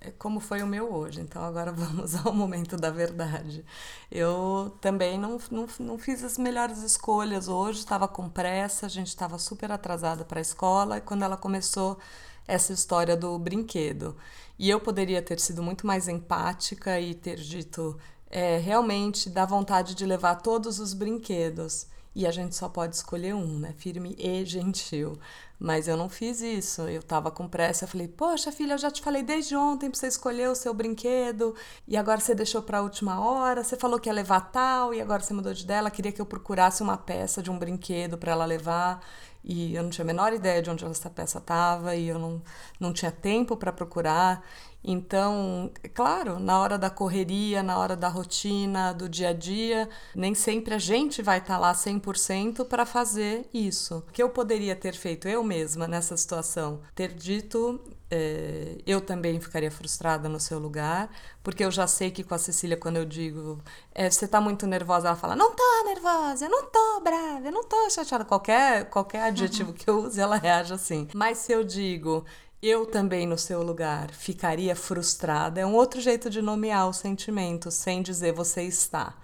é, 0.00 0.10
como 0.12 0.40
foi 0.40 0.62
o 0.62 0.66
meu 0.66 0.92
hoje. 0.92 1.20
Então 1.20 1.42
agora 1.44 1.72
vamos 1.74 2.14
ao 2.26 2.32
momento 2.34 2.76
da 2.76 2.90
verdade. 2.90 3.64
Eu 4.10 4.76
também 4.80 5.18
não, 5.18 5.38
não, 5.50 5.66
não 5.80 5.98
fiz 5.98 6.24
as 6.24 6.38
melhores 6.38 6.78
escolhas 6.82 7.48
hoje, 7.48 7.80
estava 7.80 8.08
com 8.08 8.28
pressa, 8.28 8.86
a 8.86 8.88
gente 8.88 9.08
estava 9.08 9.38
super 9.38 9.72
atrasada 9.72 10.24
para 10.24 10.40
a 10.40 10.42
escola 10.42 10.98
e 10.98 11.00
quando 11.00 11.24
ela 11.24 11.36
começou 11.36 11.98
essa 12.46 12.72
história 12.72 13.16
do 13.16 13.38
brinquedo. 13.38 14.16
E 14.58 14.70
eu 14.70 14.80
poderia 14.80 15.22
ter 15.22 15.40
sido 15.40 15.62
muito 15.62 15.86
mais 15.86 16.08
empática 16.08 17.00
e 17.00 17.14
ter 17.14 17.36
dito 17.36 17.98
é, 18.30 18.58
realmente 18.58 19.28
dá 19.30 19.44
vontade 19.46 19.94
de 19.94 20.04
levar 20.06 20.36
todos 20.36 20.78
os 20.80 20.94
brinquedos. 20.94 21.86
E 22.14 22.26
a 22.26 22.30
gente 22.30 22.54
só 22.54 22.68
pode 22.68 22.94
escolher 22.94 23.34
um, 23.34 23.58
né? 23.58 23.74
Firme 23.76 24.14
e 24.18 24.44
gentil. 24.44 25.18
Mas 25.58 25.88
eu 25.88 25.96
não 25.96 26.08
fiz 26.08 26.40
isso. 26.40 26.82
Eu 26.82 27.02
tava 27.02 27.30
com 27.30 27.48
pressa. 27.48 27.86
Falei, 27.86 28.06
poxa, 28.06 28.52
filha, 28.52 28.74
eu 28.74 28.78
já 28.78 28.90
te 28.90 29.02
falei 29.02 29.22
desde 29.22 29.56
ontem 29.56 29.90
pra 29.90 29.98
você 29.98 30.06
escolher 30.06 30.48
o 30.48 30.54
seu 30.54 30.72
brinquedo. 30.72 31.54
E 31.88 31.96
agora 31.96 32.20
você 32.20 32.34
deixou 32.34 32.62
pra 32.62 32.82
última 32.82 33.18
hora. 33.20 33.64
Você 33.64 33.76
falou 33.76 33.98
que 33.98 34.08
ia 34.08 34.12
levar 34.12 34.40
tal. 34.52 34.94
E 34.94 35.00
agora 35.00 35.22
você 35.22 35.34
mudou 35.34 35.52
de 35.52 35.66
dela. 35.66 35.90
Queria 35.90 36.12
que 36.12 36.20
eu 36.20 36.26
procurasse 36.26 36.82
uma 36.82 36.96
peça 36.96 37.42
de 37.42 37.50
um 37.50 37.58
brinquedo 37.58 38.16
para 38.16 38.30
ela 38.32 38.44
levar. 38.44 39.04
E 39.42 39.74
eu 39.74 39.82
não 39.82 39.90
tinha 39.90 40.04
a 40.04 40.06
menor 40.06 40.32
ideia 40.32 40.62
de 40.62 40.70
onde 40.70 40.84
essa 40.84 41.10
peça 41.10 41.38
estava. 41.38 41.96
E 41.96 42.06
eu 42.08 42.18
não, 42.18 42.42
não 42.78 42.92
tinha 42.92 43.10
tempo 43.10 43.56
para 43.56 43.72
procurar. 43.72 44.44
Então, 44.84 45.70
é 45.82 45.88
claro, 45.88 46.38
na 46.38 46.60
hora 46.60 46.76
da 46.76 46.90
correria, 46.90 47.62
na 47.62 47.78
hora 47.78 47.96
da 47.96 48.08
rotina, 48.08 48.92
do 48.92 49.08
dia 49.08 49.30
a 49.30 49.32
dia, 49.32 49.88
nem 50.14 50.34
sempre 50.34 50.74
a 50.74 50.78
gente 50.78 51.22
vai 51.22 51.38
estar 51.38 51.54
tá 51.54 51.58
lá 51.58 51.72
100% 51.72 52.66
para 52.66 52.84
fazer 52.84 53.48
isso. 53.52 54.04
O 54.08 54.12
que 54.12 54.22
eu 54.22 54.28
poderia 54.28 54.76
ter 54.76 54.94
feito 54.94 55.26
eu 55.26 55.42
mesma 55.42 55.88
nessa 55.88 56.16
situação? 56.18 56.80
Ter 56.94 57.14
dito, 57.14 57.80
é, 58.10 58.76
eu 58.86 59.00
também 59.00 59.40
ficaria 59.40 59.70
frustrada 59.70 60.28
no 60.28 60.38
seu 60.38 60.58
lugar, 60.58 61.10
porque 61.42 61.64
eu 61.64 61.70
já 61.70 61.86
sei 61.86 62.10
que 62.10 62.22
com 62.22 62.34
a 62.34 62.38
Cecília, 62.38 62.76
quando 62.76 62.96
eu 62.98 63.04
digo, 63.04 63.58
é, 63.94 64.10
você 64.10 64.26
está 64.26 64.40
muito 64.40 64.66
nervosa, 64.66 65.08
ela 65.08 65.16
fala, 65.16 65.34
não 65.34 65.54
tô 65.54 65.84
nervosa, 65.86 66.44
eu 66.44 66.50
não 66.50 66.66
tô 66.66 67.00
brava, 67.00 67.46
eu 67.46 67.52
não 67.52 67.64
tô 67.64 67.88
chateada. 67.90 68.24
Qualquer, 68.24 68.88
qualquer 68.90 69.22
adjetivo 69.22 69.72
que 69.72 69.88
eu 69.88 70.00
use, 70.04 70.20
ela 70.20 70.36
reage 70.36 70.74
assim. 70.74 71.08
Mas 71.14 71.38
se 71.38 71.52
eu 71.52 71.64
digo, 71.64 72.24
eu 72.68 72.86
também, 72.86 73.26
no 73.26 73.36
seu 73.36 73.62
lugar, 73.62 74.10
ficaria 74.10 74.74
frustrada. 74.74 75.60
É 75.60 75.66
um 75.66 75.74
outro 75.74 76.00
jeito 76.00 76.30
de 76.30 76.40
nomear 76.40 76.88
o 76.88 76.92
sentimento, 76.92 77.70
sem 77.70 78.02
dizer 78.02 78.32
você 78.32 78.62
está. 78.62 79.14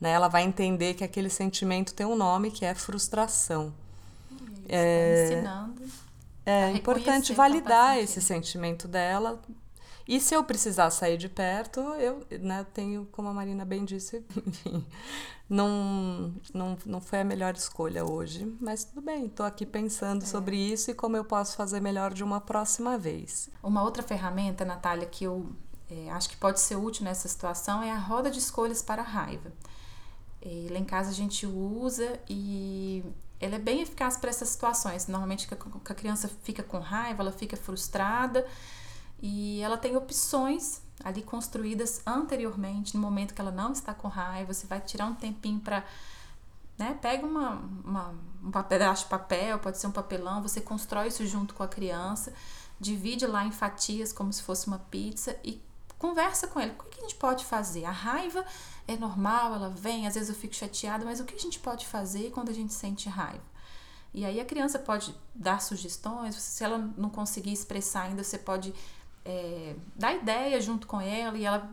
Né? 0.00 0.10
Ela 0.10 0.28
vai 0.28 0.42
entender 0.42 0.94
que 0.94 1.04
aquele 1.04 1.30
sentimento 1.30 1.94
tem 1.94 2.06
um 2.06 2.16
nome 2.16 2.50
que 2.50 2.64
é 2.64 2.74
frustração. 2.74 3.72
É, 4.68 5.24
ensinando. 5.24 5.82
É 6.44 6.70
importante 6.70 7.32
validar 7.32 7.98
esse 7.98 8.22
sentimento 8.22 8.88
dela. 8.88 9.40
E 10.08 10.18
se 10.18 10.34
eu 10.34 10.42
precisar 10.42 10.88
sair 10.88 11.18
de 11.18 11.28
perto, 11.28 11.80
eu 11.80 12.26
né, 12.40 12.66
tenho, 12.72 13.06
como 13.12 13.28
a 13.28 13.34
Marina 13.34 13.62
bem 13.66 13.84
disse, 13.84 14.24
enfim, 14.46 14.82
não, 15.46 16.32
não, 16.54 16.78
não 16.86 16.98
foi 16.98 17.20
a 17.20 17.24
melhor 17.24 17.54
escolha 17.54 18.06
hoje, 18.06 18.56
mas 18.58 18.84
tudo 18.84 19.02
bem, 19.02 19.26
estou 19.26 19.44
aqui 19.44 19.66
pensando 19.66 20.22
é. 20.22 20.26
sobre 20.26 20.56
isso 20.56 20.90
e 20.90 20.94
como 20.94 21.14
eu 21.14 21.26
posso 21.26 21.56
fazer 21.56 21.80
melhor 21.80 22.14
de 22.14 22.24
uma 22.24 22.40
próxima 22.40 22.96
vez. 22.96 23.50
Uma 23.62 23.82
outra 23.82 24.02
ferramenta, 24.02 24.64
Natália, 24.64 25.06
que 25.06 25.24
eu 25.24 25.52
é, 25.90 26.08
acho 26.10 26.30
que 26.30 26.38
pode 26.38 26.58
ser 26.58 26.76
útil 26.76 27.04
nessa 27.04 27.28
situação 27.28 27.82
é 27.82 27.90
a 27.90 27.98
roda 27.98 28.30
de 28.30 28.38
escolhas 28.38 28.80
para 28.80 29.02
a 29.02 29.04
raiva. 29.04 29.52
E 30.40 30.68
lá 30.70 30.78
em 30.78 30.84
casa 30.84 31.10
a 31.10 31.14
gente 31.14 31.44
usa 31.44 32.18
e 32.26 33.04
ela 33.38 33.56
é 33.56 33.58
bem 33.58 33.82
eficaz 33.82 34.16
para 34.16 34.30
essas 34.30 34.48
situações. 34.48 35.06
Normalmente 35.06 35.46
que 35.46 35.54
a 35.54 35.94
criança 35.94 36.30
fica 36.42 36.62
com 36.62 36.78
raiva, 36.78 37.22
ela 37.22 37.32
fica 37.32 37.58
frustrada 37.58 38.46
e 39.20 39.60
ela 39.60 39.76
tem 39.76 39.96
opções 39.96 40.80
ali 41.02 41.22
construídas 41.22 42.00
anteriormente, 42.06 42.96
no 42.96 43.02
momento 43.02 43.34
que 43.34 43.40
ela 43.40 43.50
não 43.50 43.72
está 43.72 43.94
com 43.94 44.08
raiva. 44.08 44.52
Você 44.52 44.66
vai 44.66 44.80
tirar 44.80 45.06
um 45.06 45.14
tempinho 45.14 45.60
para. 45.60 45.84
Né? 46.76 46.96
Pega 47.00 47.26
uma, 47.26 47.62
uma, 47.84 48.14
um 48.42 48.50
pedaço 48.50 49.04
de 49.04 49.10
papel, 49.10 49.58
pode 49.58 49.78
ser 49.78 49.88
um 49.88 49.92
papelão, 49.92 50.40
você 50.42 50.60
constrói 50.60 51.08
isso 51.08 51.26
junto 51.26 51.54
com 51.54 51.64
a 51.64 51.68
criança, 51.68 52.32
divide 52.78 53.26
lá 53.26 53.44
em 53.44 53.50
fatias 53.50 54.12
como 54.12 54.32
se 54.32 54.42
fosse 54.42 54.68
uma 54.68 54.78
pizza 54.78 55.36
e 55.42 55.60
conversa 55.98 56.46
com 56.46 56.60
ele. 56.60 56.72
O 56.78 56.84
que 56.84 57.00
a 57.00 57.02
gente 57.02 57.16
pode 57.16 57.44
fazer? 57.44 57.84
A 57.84 57.90
raiva 57.90 58.44
é 58.86 58.96
normal, 58.96 59.54
ela 59.54 59.70
vem, 59.70 60.06
às 60.06 60.14
vezes 60.14 60.28
eu 60.28 60.36
fico 60.36 60.54
chateada, 60.54 61.04
mas 61.04 61.18
o 61.18 61.24
que 61.24 61.34
a 61.34 61.38
gente 61.38 61.58
pode 61.58 61.84
fazer 61.84 62.30
quando 62.30 62.50
a 62.50 62.54
gente 62.54 62.72
sente 62.72 63.08
raiva? 63.08 63.42
E 64.14 64.24
aí 64.24 64.40
a 64.40 64.44
criança 64.44 64.78
pode 64.78 65.14
dar 65.34 65.60
sugestões, 65.60 66.36
se 66.36 66.62
ela 66.62 66.78
não 66.96 67.10
conseguir 67.10 67.52
expressar 67.52 68.02
ainda, 68.02 68.22
você 68.22 68.38
pode 68.38 68.72
é, 69.24 69.74
dar 69.94 70.14
ideia 70.14 70.60
junto 70.60 70.86
com 70.86 71.00
ela 71.00 71.36
e 71.36 71.44
ela, 71.44 71.70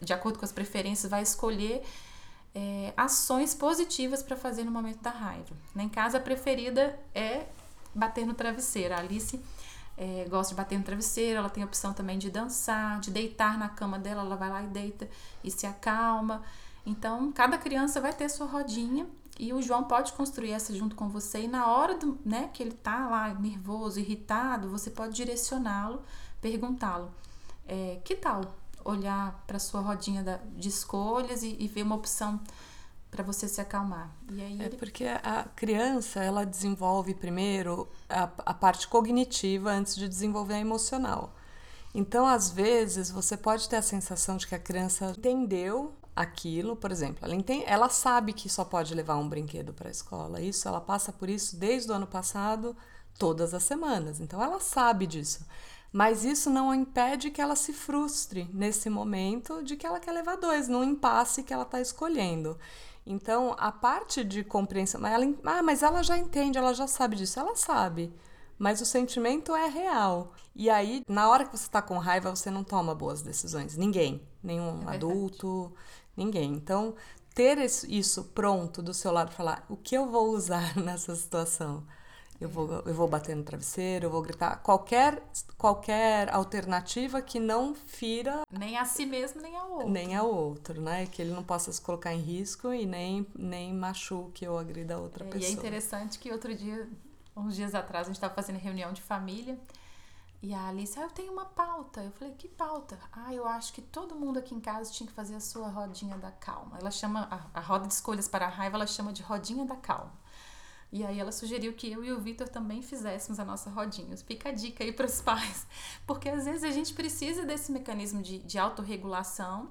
de 0.00 0.12
acordo 0.12 0.38
com 0.38 0.44
as 0.44 0.52
preferências, 0.52 1.10
vai 1.10 1.22
escolher 1.22 1.82
é, 2.54 2.92
ações 2.96 3.54
positivas 3.54 4.22
para 4.22 4.36
fazer 4.36 4.64
no 4.64 4.70
momento 4.70 5.00
da 5.00 5.10
raiva. 5.10 5.54
Em 5.76 5.88
casa, 5.88 6.18
a 6.18 6.20
preferida 6.20 6.98
é 7.14 7.46
bater 7.94 8.26
no 8.26 8.34
travesseiro. 8.34 8.94
A 8.94 8.98
Alice 8.98 9.40
é, 9.96 10.26
gosta 10.28 10.54
de 10.54 10.56
bater 10.56 10.78
no 10.78 10.84
travesseiro, 10.84 11.38
ela 11.38 11.50
tem 11.50 11.62
a 11.62 11.66
opção 11.66 11.92
também 11.92 12.18
de 12.18 12.30
dançar, 12.30 13.00
de 13.00 13.10
deitar 13.10 13.58
na 13.58 13.68
cama 13.68 13.98
dela, 13.98 14.22
ela 14.22 14.36
vai 14.36 14.50
lá 14.50 14.62
e 14.62 14.66
deita 14.66 15.08
e 15.44 15.50
se 15.50 15.66
acalma. 15.66 16.42
Então, 16.84 17.30
cada 17.32 17.58
criança 17.58 18.00
vai 18.00 18.12
ter 18.12 18.28
sua 18.28 18.46
rodinha 18.46 19.06
e 19.38 19.52
o 19.52 19.62
João 19.62 19.84
pode 19.84 20.12
construir 20.12 20.52
essa 20.52 20.74
junto 20.74 20.96
com 20.96 21.08
você 21.08 21.42
e 21.42 21.48
na 21.48 21.66
hora 21.66 21.96
do, 21.96 22.18
né, 22.24 22.50
que 22.52 22.62
ele 22.62 22.72
tá 22.72 23.08
lá 23.08 23.32
nervoso, 23.34 24.00
irritado, 24.00 24.68
você 24.68 24.90
pode 24.90 25.14
direcioná-lo 25.14 26.02
perguntá-lo: 26.40 27.10
é, 27.66 28.00
que 28.04 28.14
tal 28.14 28.42
olhar 28.84 29.44
para 29.46 29.58
sua 29.58 29.80
rodinha 29.80 30.22
da, 30.22 30.38
de 30.56 30.68
escolhas 30.68 31.42
e, 31.42 31.56
e 31.58 31.68
ver 31.68 31.82
uma 31.82 31.96
opção 31.96 32.40
para 33.10 33.24
você 33.24 33.48
se 33.48 33.60
acalmar. 33.60 34.10
E 34.30 34.40
aí 34.40 34.60
é 34.60 34.66
ele... 34.66 34.76
porque 34.76 35.04
a 35.04 35.44
criança 35.56 36.22
ela 36.22 36.46
desenvolve 36.46 37.14
primeiro 37.14 37.88
a, 38.08 38.30
a 38.46 38.54
parte 38.54 38.86
cognitiva 38.86 39.70
antes 39.70 39.96
de 39.96 40.08
desenvolver 40.08 40.54
a 40.54 40.60
emocional. 40.60 41.34
Então, 41.92 42.24
às 42.24 42.50
vezes, 42.50 43.10
você 43.10 43.36
pode 43.36 43.68
ter 43.68 43.76
a 43.76 43.82
sensação 43.82 44.36
de 44.36 44.46
que 44.46 44.54
a 44.54 44.60
criança 44.60 45.12
entendeu 45.16 45.92
aquilo, 46.14 46.76
por 46.76 46.92
exemplo, 46.92 47.24
ela, 47.24 47.34
entende, 47.34 47.64
ela 47.66 47.88
sabe 47.88 48.32
que 48.32 48.48
só 48.48 48.64
pode 48.64 48.94
levar 48.94 49.16
um 49.16 49.28
brinquedo 49.28 49.72
para 49.72 49.88
a 49.88 49.90
escola. 49.90 50.40
Isso, 50.40 50.68
ela 50.68 50.80
passa 50.80 51.12
por 51.12 51.28
isso 51.28 51.56
desde 51.56 51.90
o 51.90 51.94
ano 51.94 52.06
passado, 52.06 52.76
todas 53.18 53.54
as 53.54 53.64
semanas. 53.64 54.20
Então, 54.20 54.40
ela 54.40 54.60
sabe 54.60 55.04
disso. 55.06 55.44
Mas 55.92 56.24
isso 56.24 56.48
não 56.48 56.72
impede 56.72 57.30
que 57.30 57.40
ela 57.40 57.56
se 57.56 57.72
frustre 57.72 58.48
nesse 58.52 58.88
momento 58.88 59.62
de 59.62 59.76
que 59.76 59.86
ela 59.86 59.98
quer 59.98 60.12
levar 60.12 60.36
dois, 60.36 60.68
num 60.68 60.84
impasse 60.84 61.42
que 61.42 61.52
ela 61.52 61.64
está 61.64 61.80
escolhendo. 61.80 62.56
Então, 63.04 63.56
a 63.58 63.72
parte 63.72 64.22
de 64.22 64.44
compreensão. 64.44 65.04
Ela, 65.04 65.26
ah, 65.44 65.62
mas 65.62 65.82
ela 65.82 66.02
já 66.02 66.16
entende, 66.16 66.58
ela 66.58 66.72
já 66.72 66.86
sabe 66.86 67.16
disso. 67.16 67.40
Ela 67.40 67.56
sabe. 67.56 68.14
Mas 68.58 68.80
o 68.80 68.86
sentimento 68.86 69.54
é 69.54 69.66
real. 69.68 70.32
E 70.54 70.70
aí, 70.70 71.02
na 71.08 71.28
hora 71.28 71.44
que 71.44 71.56
você 71.56 71.64
está 71.64 71.82
com 71.82 71.98
raiva, 71.98 72.30
você 72.30 72.50
não 72.50 72.62
toma 72.62 72.94
boas 72.94 73.22
decisões. 73.22 73.76
Ninguém. 73.76 74.22
Nenhum 74.42 74.88
é 74.88 74.94
adulto, 74.94 75.72
ninguém. 76.16 76.52
Então, 76.52 76.94
ter 77.34 77.58
isso 77.88 78.24
pronto 78.34 78.82
do 78.82 78.94
seu 78.94 79.10
lado, 79.10 79.32
falar 79.32 79.64
o 79.68 79.76
que 79.76 79.96
eu 79.96 80.06
vou 80.06 80.30
usar 80.30 80.76
nessa 80.78 81.16
situação 81.16 81.84
eu 82.40 82.48
vou, 82.48 82.70
eu 82.86 82.94
vou 82.94 83.06
bater 83.06 83.36
no 83.36 83.42
travesseiro, 83.42 84.06
eu 84.06 84.10
vou 84.10 84.22
gritar. 84.22 84.56
Qualquer, 84.62 85.22
qualquer 85.58 86.32
alternativa 86.32 87.20
que 87.20 87.38
não 87.38 87.74
fira. 87.74 88.42
Nem 88.50 88.78
a 88.78 88.84
si 88.86 89.04
mesmo, 89.04 89.42
nem 89.42 89.54
ao 89.56 89.70
outro. 89.70 89.90
Nem 89.90 90.16
ao 90.16 90.26
outro, 90.26 90.80
né? 90.80 91.04
Que 91.06 91.20
ele 91.20 91.32
não 91.32 91.44
possa 91.44 91.70
se 91.70 91.80
colocar 91.80 92.14
em 92.14 92.20
risco 92.20 92.72
e 92.72 92.86
nem, 92.86 93.26
nem 93.36 93.74
machuque 93.74 94.48
ou 94.48 94.58
agrida 94.58 94.94
a 94.94 94.98
outra 94.98 95.26
é, 95.26 95.28
pessoa. 95.28 95.50
E 95.50 95.52
é 95.52 95.54
interessante 95.54 96.18
que 96.18 96.32
outro 96.32 96.54
dia, 96.54 96.88
uns 97.36 97.54
dias 97.54 97.74
atrás, 97.74 98.06
a 98.06 98.08
gente 98.08 98.16
estava 98.16 98.32
fazendo 98.32 98.56
reunião 98.56 98.90
de 98.90 99.02
família. 99.02 99.58
E 100.42 100.54
a 100.54 100.68
Alice, 100.68 100.98
ah, 100.98 101.02
eu 101.02 101.10
tenho 101.10 101.30
uma 101.30 101.44
pauta. 101.44 102.02
Eu 102.02 102.12
falei, 102.12 102.32
que 102.32 102.48
pauta? 102.48 102.98
Ah, 103.12 103.34
eu 103.34 103.46
acho 103.46 103.74
que 103.74 103.82
todo 103.82 104.14
mundo 104.14 104.38
aqui 104.38 104.54
em 104.54 104.60
casa 104.60 104.90
tinha 104.90 105.06
que 105.06 105.12
fazer 105.12 105.34
a 105.34 105.40
sua 105.40 105.68
rodinha 105.68 106.16
da 106.16 106.30
calma. 106.30 106.78
Ela 106.80 106.90
chama, 106.90 107.28
a, 107.30 107.58
a 107.58 107.60
roda 107.60 107.86
de 107.86 107.92
escolhas 107.92 108.26
para 108.26 108.46
a 108.46 108.48
raiva, 108.48 108.78
ela 108.78 108.86
chama 108.86 109.12
de 109.12 109.22
rodinha 109.22 109.66
da 109.66 109.76
calma. 109.76 110.19
E 110.92 111.04
aí 111.04 111.20
ela 111.20 111.30
sugeriu 111.30 111.72
que 111.72 111.90
eu 111.90 112.04
e 112.04 112.12
o 112.12 112.20
Vitor 112.20 112.48
também 112.48 112.82
fizéssemos 112.82 113.38
a 113.38 113.44
nossa 113.44 113.70
rodinha. 113.70 114.16
Fica 114.16 114.48
a 114.48 114.52
dica 114.52 114.82
aí 114.82 114.92
para 114.92 115.06
os 115.06 115.20
pais, 115.22 115.66
porque 116.06 116.28
às 116.28 116.44
vezes 116.44 116.64
a 116.64 116.70
gente 116.70 116.92
precisa 116.94 117.44
desse 117.44 117.70
mecanismo 117.70 118.22
de, 118.22 118.38
de 118.38 118.58
autorregulação 118.58 119.70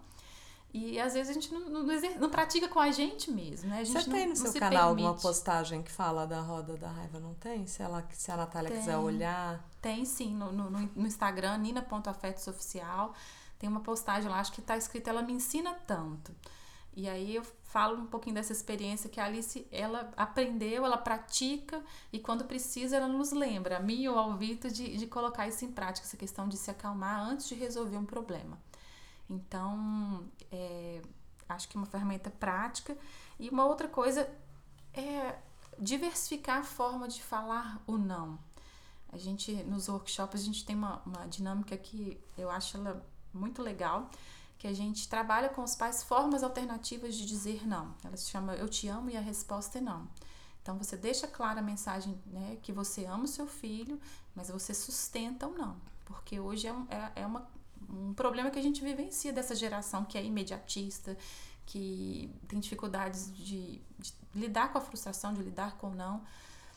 e 0.71 0.99
às 0.99 1.13
vezes 1.13 1.31
a 1.31 1.33
gente 1.33 1.51
não, 1.51 1.61
não, 1.67 1.83
não, 2.19 2.29
pratica 2.29 2.67
com 2.67 2.79
a 2.79 2.91
gente 2.91 3.31
mesmo, 3.31 3.69
né? 3.69 3.79
A 3.79 3.83
gente 3.83 4.03
Você 4.03 4.09
tem 4.09 4.25
não, 4.25 4.29
no 4.29 4.35
seu 4.35 4.53
canal 4.53 4.69
permite. 4.69 5.07
alguma 5.07 5.15
postagem 5.15 5.81
que 5.81 5.91
fala 5.91 6.27
da 6.27 6.41
roda 6.41 6.77
da 6.77 6.89
raiva, 6.89 7.19
não 7.19 7.33
tem? 7.33 7.65
Se, 7.65 7.81
ela, 7.81 8.07
se 8.11 8.31
a 8.31 8.37
Natália 8.37 8.69
tem, 8.69 8.79
quiser 8.79 8.97
olhar. 8.97 9.67
Tem 9.81 10.05
sim, 10.05 10.35
no, 10.35 10.51
no, 10.51 10.69
no 10.69 11.07
Instagram, 11.07 11.57
nina.afetosoficial. 11.57 13.15
Tem 13.57 13.67
uma 13.67 13.79
postagem 13.81 14.29
lá, 14.29 14.39
acho 14.39 14.51
que 14.51 14.61
está 14.61 14.77
escrito 14.77 15.09
Ela 15.09 15.23
me 15.23 15.33
ensina 15.33 15.73
tanto. 15.87 16.33
E 16.95 17.09
aí 17.09 17.35
eu 17.35 17.43
falo 17.71 18.01
um 18.01 18.05
pouquinho 18.07 18.35
dessa 18.35 18.51
experiência 18.51 19.09
que 19.09 19.19
a 19.19 19.25
Alice, 19.25 19.65
ela 19.71 20.11
aprendeu, 20.17 20.85
ela 20.85 20.97
pratica 20.97 21.81
e 22.11 22.19
quando 22.19 22.43
precisa 22.45 22.97
ela 22.97 23.07
nos 23.07 23.31
lembra, 23.31 23.77
a 23.77 23.79
mim 23.79 24.07
ou 24.07 24.17
ao 24.17 24.35
Vitor, 24.35 24.71
de, 24.71 24.97
de 24.97 25.07
colocar 25.07 25.47
isso 25.47 25.63
em 25.63 25.71
prática, 25.71 26.05
essa 26.05 26.17
questão 26.17 26.47
de 26.47 26.57
se 26.57 26.71
acalmar 26.71 27.19
antes 27.21 27.47
de 27.47 27.55
resolver 27.55 27.97
um 27.97 28.05
problema. 28.05 28.57
Então, 29.29 30.25
é, 30.51 31.01
acho 31.47 31.69
que 31.69 31.77
é 31.77 31.79
uma 31.79 31.85
ferramenta 31.85 32.31
prática. 32.31 32.97
E 33.39 33.49
uma 33.49 33.65
outra 33.65 33.87
coisa 33.87 34.27
é 34.93 35.35
diversificar 35.77 36.59
a 36.59 36.63
forma 36.63 37.07
de 37.07 37.21
falar 37.21 37.81
o 37.85 37.97
não. 37.97 38.39
A 39.11 39.17
gente, 39.17 39.51
nos 39.63 39.87
workshops, 39.87 40.41
a 40.41 40.43
gente 40.43 40.65
tem 40.65 40.75
uma, 40.75 41.01
uma 41.05 41.27
dinâmica 41.27 41.77
que 41.77 42.19
eu 42.37 42.49
acho 42.49 42.77
ela 42.77 43.05
muito 43.31 43.61
legal, 43.61 44.09
que 44.59 44.67
a 44.67 44.73
gente 44.73 45.07
trabalha 45.07 45.47
com 45.47 45.63
os 45.63 45.73
pais 45.73 46.03
formas 46.03 46.43
alternativas 46.43 47.15
de 47.15 47.25
dizer 47.25 47.65
não. 47.65 47.95
Ela 48.03 48.17
se 48.17 48.29
chama 48.29 48.53
Eu 48.55 48.67
Te 48.67 48.89
Amo 48.89 49.09
e 49.09 49.15
a 49.15 49.21
resposta 49.21 49.77
é 49.77 49.81
não. 49.81 50.05
Então 50.61 50.77
você 50.77 50.97
deixa 50.97 51.25
clara 51.25 51.61
a 51.61 51.63
mensagem 51.63 52.21
né, 52.27 52.57
que 52.61 52.73
você 52.73 53.05
ama 53.05 53.23
o 53.23 53.27
seu 53.27 53.47
filho, 53.47 53.97
mas 54.35 54.49
você 54.49 54.73
sustenta 54.73 55.47
o 55.47 55.57
não. 55.57 55.77
Porque 56.03 56.41
hoje 56.41 56.67
é, 56.67 56.75
é, 56.89 57.21
é 57.21 57.25
uma, 57.25 57.47
um 57.89 58.13
problema 58.13 58.51
que 58.51 58.59
a 58.59 58.61
gente 58.61 58.83
vivencia 58.83 59.31
dessa 59.31 59.55
geração 59.55 60.03
que 60.03 60.17
é 60.17 60.23
imediatista, 60.23 61.17
que 61.65 62.29
tem 62.49 62.59
dificuldades 62.59 63.33
de, 63.33 63.81
de 63.97 64.13
lidar 64.35 64.73
com 64.73 64.77
a 64.77 64.81
frustração, 64.81 65.33
de 65.33 65.41
lidar 65.41 65.77
com 65.77 65.91
o 65.91 65.95
não. 65.95 66.21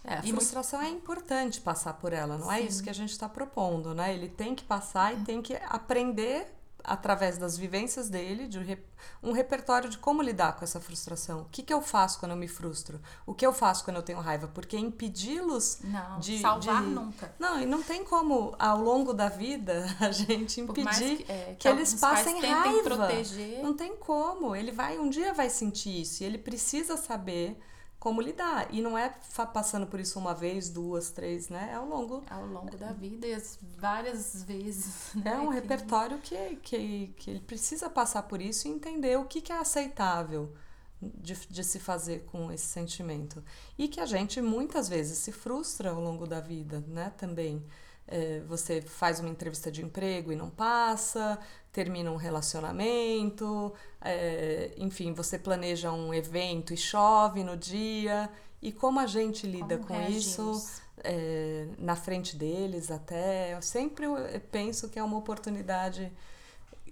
É, 0.04 0.14
a 0.14 0.22
frustração 0.22 0.80
muito... 0.80 0.94
é 0.94 0.96
importante 0.96 1.60
passar 1.60 1.94
por 1.94 2.12
ela, 2.12 2.38
não 2.38 2.50
é 2.50 2.58
Sim. 2.58 2.62
é 2.62 2.66
isso 2.66 2.82
que 2.82 2.90
a 2.90 2.94
gente 2.94 3.10
está 3.10 3.28
propondo, 3.28 3.92
né? 3.92 4.14
Ele 4.14 4.28
tem 4.28 4.54
que 4.54 4.62
passar 4.62 5.12
e 5.12 5.24
tem 5.24 5.42
que 5.42 5.54
aprender 5.66 6.62
através 6.84 7.38
das 7.38 7.56
vivências 7.56 8.08
dele, 8.08 8.46
de 8.46 8.78
um 9.22 9.32
repertório 9.32 9.88
de 9.88 9.98
como 9.98 10.22
lidar 10.22 10.56
com 10.56 10.64
essa 10.64 10.80
frustração. 10.80 11.42
O 11.42 11.46
que, 11.50 11.62
que 11.62 11.72
eu 11.72 11.80
faço 11.80 12.18
quando 12.18 12.32
eu 12.32 12.36
me 12.36 12.48
frustro? 12.48 13.00
O 13.26 13.34
que 13.34 13.46
eu 13.46 13.52
faço 13.52 13.84
quando 13.84 13.96
eu 13.96 14.02
tenho 14.02 14.20
raiva? 14.20 14.48
Porque 14.48 14.76
impedi-los 14.76 15.80
de 16.20 16.40
salvar 16.40 16.82
de... 16.82 16.88
nunca. 16.88 17.34
Não, 17.38 17.60
e 17.60 17.66
não 17.66 17.82
tem 17.82 18.04
como 18.04 18.54
ao 18.58 18.80
longo 18.80 19.12
da 19.12 19.28
vida 19.28 19.84
a 20.00 20.10
gente 20.10 20.60
impedir 20.60 21.18
que, 21.18 21.32
é, 21.32 21.44
que, 21.50 21.56
que 21.56 21.68
eles 21.68 21.94
passem 21.94 22.40
raiva. 22.40 22.82
Proteger. 22.82 23.62
Não 23.62 23.74
tem 23.74 23.96
como. 23.96 24.54
Ele 24.54 24.72
vai 24.72 24.98
um 24.98 25.08
dia 25.08 25.32
vai 25.32 25.50
sentir 25.50 26.02
isso 26.02 26.22
e 26.22 26.26
ele 26.26 26.38
precisa 26.38 26.96
saber 26.96 27.58
como 28.02 28.21
lidar. 28.21 28.66
E 28.75 28.82
não 28.82 28.99
é 28.99 29.14
passando 29.54 29.87
por 29.87 30.00
isso 30.00 30.18
uma 30.18 30.35
vez, 30.35 30.68
duas, 30.68 31.12
três, 31.12 31.49
né? 31.49 31.68
É 31.71 31.76
ao 31.76 31.87
longo. 31.87 32.25
Ao 32.28 32.44
longo 32.44 32.76
da 32.76 32.92
vida 32.92 33.28
e 33.28 33.32
as 33.32 33.56
várias 33.78 34.42
vezes. 34.42 35.12
Né? 35.23 35.35
É 35.35 35.38
um 35.38 35.49
repertório 35.49 36.18
que, 36.18 36.56
que, 36.56 37.14
que 37.16 37.30
ele 37.30 37.40
precisa 37.40 37.88
passar 37.88 38.25
por 38.25 38.40
isso 38.42 38.66
e 38.66 38.71
entender 38.73 39.16
o 39.18 39.26
que, 39.26 39.40
que 39.40 39.52
é 39.52 39.59
aceitável. 39.59 40.52
De, 41.00 41.35
de 41.35 41.64
se 41.64 41.80
fazer 41.80 42.25
com 42.26 42.50
esse 42.52 42.66
sentimento. 42.66 43.42
E 43.76 43.88
que 43.88 43.99
a 43.99 44.06
gente 44.06 44.40
muitas 44.40 44.88
vezes 44.88 45.18
se 45.18 45.32
frustra 45.32 45.90
ao 45.90 46.00
longo 46.00 46.26
da 46.28 46.40
vida, 46.40 46.82
né? 46.87 47.12
Também. 47.16 47.64
É, 48.06 48.40
você 48.47 48.82
faz 48.82 49.21
uma 49.21 49.28
entrevista 49.28 49.71
de 49.71 49.82
emprego 49.82 50.32
e 50.32 50.37
não 50.37 50.50
passa, 50.50 51.38
termina 51.73 52.11
um 52.11 52.16
relacionamento, 52.16 53.73
é, 54.00 54.73
enfim, 54.76 55.12
você 55.12 55.38
planeja 55.38 55.90
um 55.92 56.12
evento 56.12 56.75
e 56.75 56.76
chove 56.76 57.42
no 57.42 57.56
dia. 57.56 58.28
E 58.61 58.71
como 58.71 59.00
a 59.00 59.06
gente 59.06 59.47
lida 59.47 59.76
como 59.76 59.88
com 59.88 59.94
reagimos? 59.94 60.26
isso 60.26 60.82
é, 61.02 61.66
na 61.78 61.97
frente 61.97 62.37
deles 62.37 62.90
até. 62.90 63.54
Eu 63.54 63.62
sempre 63.62 64.06
penso 64.50 64.88
que 64.88 64.98
é 64.98 65.03
uma 65.03 65.16
oportunidade. 65.16 66.12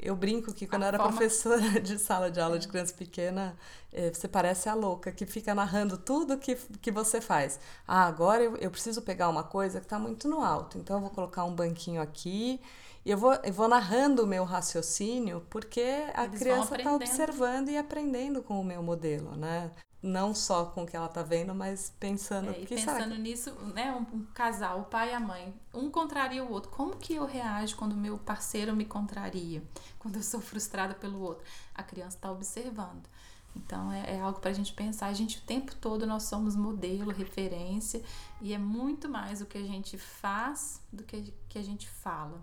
Eu 0.03 0.17
brinco 0.17 0.53
que 0.55 0.67
quando 0.67 0.85
a 0.85 0.87
era 0.87 0.99
forma... 0.99 1.13
professora 1.13 1.61
de 1.81 1.99
sala 1.99 2.31
de 2.31 2.41
aula 2.41 2.59
de 2.59 2.67
criança 2.67 2.95
pequena, 2.95 3.57
é, 3.93 4.11
você 4.13 4.27
parece 4.27 4.69
a 4.69 4.75
louca 4.75 5.13
que 5.13 5.27
fica 5.27 5.55
narrando 5.55 5.99
tudo 5.99 6.39
que, 6.39 6.57
que 6.81 6.91
você 6.91 7.21
faz. 7.21 7.61
Ah, 7.87 8.07
agora 8.07 8.43
eu, 8.43 8.57
eu 8.57 8.71
preciso 8.71 9.03
pegar 9.03 9.29
uma 9.29 9.45
coisa 9.45 9.79
que 9.81 9.87
está 9.87 9.99
muito 9.99 10.29
no 10.29 10.43
alto, 10.43 10.79
então 10.79 10.97
eu 10.97 11.01
vou 11.01 11.11
colocar 11.11 11.45
um 11.45 11.55
banquinho 11.55 12.01
aqui 12.01 12.61
e 13.05 13.11
eu 13.11 13.17
vou, 13.17 13.33
eu 13.35 13.53
vou 13.53 13.69
narrando 13.69 14.25
o 14.25 14.27
meu 14.27 14.45
raciocínio 14.45 15.47
porque 15.49 16.05
a 16.15 16.25
Eles 16.25 16.39
criança 16.39 16.77
está 16.77 16.95
observando 16.95 17.71
e 17.71 17.79
aprendendo 17.79 18.43
com 18.43 18.61
o 18.61 18.65
meu 18.65 18.83
modelo, 18.83 19.35
né? 19.37 19.71
Não 20.03 20.35
só 20.35 20.67
com 20.67 20.85
o 20.85 20.87
que 20.87 20.97
ela 20.97 21.07
está 21.07 21.23
vendo, 21.23 21.55
mas 21.55 21.93
pensando. 22.01 22.51
É, 22.51 22.61
e 22.61 22.67
pensando 22.67 23.15
que... 23.15 23.21
nisso, 23.21 23.53
né? 23.75 23.93
Um, 23.93 24.17
um, 24.17 24.25
casal, 24.33 24.81
o 24.81 24.85
pai 24.85 25.11
e 25.11 25.15
a 25.15 25.21
mãe, 25.21 25.55
um 25.75 25.91
contraria 25.91 26.43
o 26.43 26.51
outro. 26.51 26.71
Como 26.71 26.97
que 26.97 27.15
eu 27.15 27.27
reajo 27.27 27.77
quando 27.77 27.93
o 27.93 27.97
meu 27.97 28.19
parceiro 28.19 28.75
me 28.75 28.87
contraria? 28.87 29.63
Quando 29.99 30.17
eu 30.17 30.23
sou 30.23 30.41
frustrada 30.41 30.95
pelo 30.95 31.21
outro? 31.21 31.45
A 31.75 31.83
criança 31.83 32.17
está 32.17 32.33
observando. 32.33 33.07
Então 33.55 33.93
é, 33.93 34.17
é 34.17 34.21
algo 34.21 34.41
para 34.41 34.51
a 34.51 34.55
gente 34.55 34.73
pensar. 34.73 35.09
A 35.09 35.13
gente 35.13 35.39
o 35.39 35.43
tempo 35.43 35.75
todo 35.77 36.07
nós 36.07 36.25
somos 36.25 36.57
modelo, 36.57 37.11
referência 37.11 38.03
e 38.41 38.55
é 38.55 38.59
muito 38.59 39.09
mais 39.09 39.41
o 39.41 39.47
que 39.47 39.59
a 39.59 39.67
gente 39.67 39.99
faz 39.99 40.81
do 40.93 41.03
que, 41.03 41.35
que 41.49 41.59
a 41.59 41.63
gente 41.63 41.89
fala. 41.89 42.41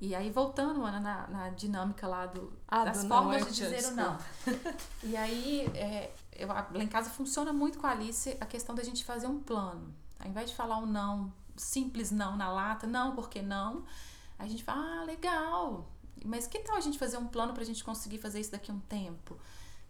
E 0.00 0.14
aí, 0.14 0.30
voltando, 0.30 0.82
Ana, 0.84 0.98
na, 0.98 1.26
na 1.26 1.48
dinâmica 1.50 2.08
lá 2.08 2.24
do, 2.24 2.50
ah, 2.66 2.86
das 2.86 3.02
do 3.02 3.08
formas 3.08 3.42
não, 3.42 3.50
de 3.50 3.54
dizer 3.54 3.92
o 3.92 3.94
não. 3.94 4.18
e 5.04 5.14
aí, 5.14 5.66
é, 5.74 6.10
eu, 6.32 6.48
lá 6.48 6.66
em 6.74 6.88
casa 6.88 7.10
funciona 7.10 7.52
muito 7.52 7.78
com 7.78 7.86
a 7.86 7.90
Alice 7.90 8.34
a 8.40 8.46
questão 8.46 8.74
da 8.74 8.82
gente 8.82 9.04
fazer 9.04 9.26
um 9.26 9.38
plano. 9.40 9.94
Ao 10.18 10.26
invés 10.26 10.48
de 10.48 10.56
falar 10.56 10.78
um 10.78 10.86
não, 10.86 11.30
simples 11.54 12.10
não 12.10 12.34
na 12.34 12.50
lata, 12.50 12.86
não, 12.86 13.14
porque 13.14 13.42
não, 13.42 13.84
a 14.38 14.48
gente 14.48 14.64
fala, 14.64 15.02
ah, 15.02 15.04
legal, 15.04 15.86
mas 16.24 16.46
que 16.46 16.58
tal 16.60 16.76
a 16.76 16.80
gente 16.80 16.98
fazer 16.98 17.18
um 17.18 17.26
plano 17.26 17.52
para 17.52 17.62
a 17.62 17.66
gente 17.66 17.84
conseguir 17.84 18.18
fazer 18.18 18.40
isso 18.40 18.52
daqui 18.52 18.70
a 18.70 18.74
um 18.74 18.80
tempo? 18.80 19.38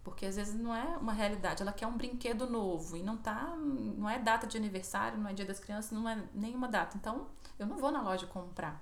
Porque 0.03 0.25
às 0.25 0.35
vezes 0.35 0.55
não 0.55 0.75
é 0.75 0.97
uma 0.97 1.13
realidade, 1.13 1.61
ela 1.61 1.71
quer 1.71 1.87
um 1.87 1.95
brinquedo 1.95 2.49
novo 2.49 2.97
e 2.97 3.03
não 3.03 3.15
tá, 3.15 3.55
não 3.55 4.09
é 4.09 4.19
data 4.19 4.47
de 4.47 4.57
aniversário, 4.57 5.17
não 5.17 5.29
é 5.29 5.33
dia 5.33 5.45
das 5.45 5.59
crianças, 5.59 5.91
não 5.91 6.09
é 6.09 6.21
nenhuma 6.33 6.67
data. 6.67 6.97
Então, 6.97 7.27
eu 7.57 7.67
não 7.67 7.77
vou 7.77 7.91
na 7.91 8.01
loja 8.01 8.25
comprar. 8.25 8.81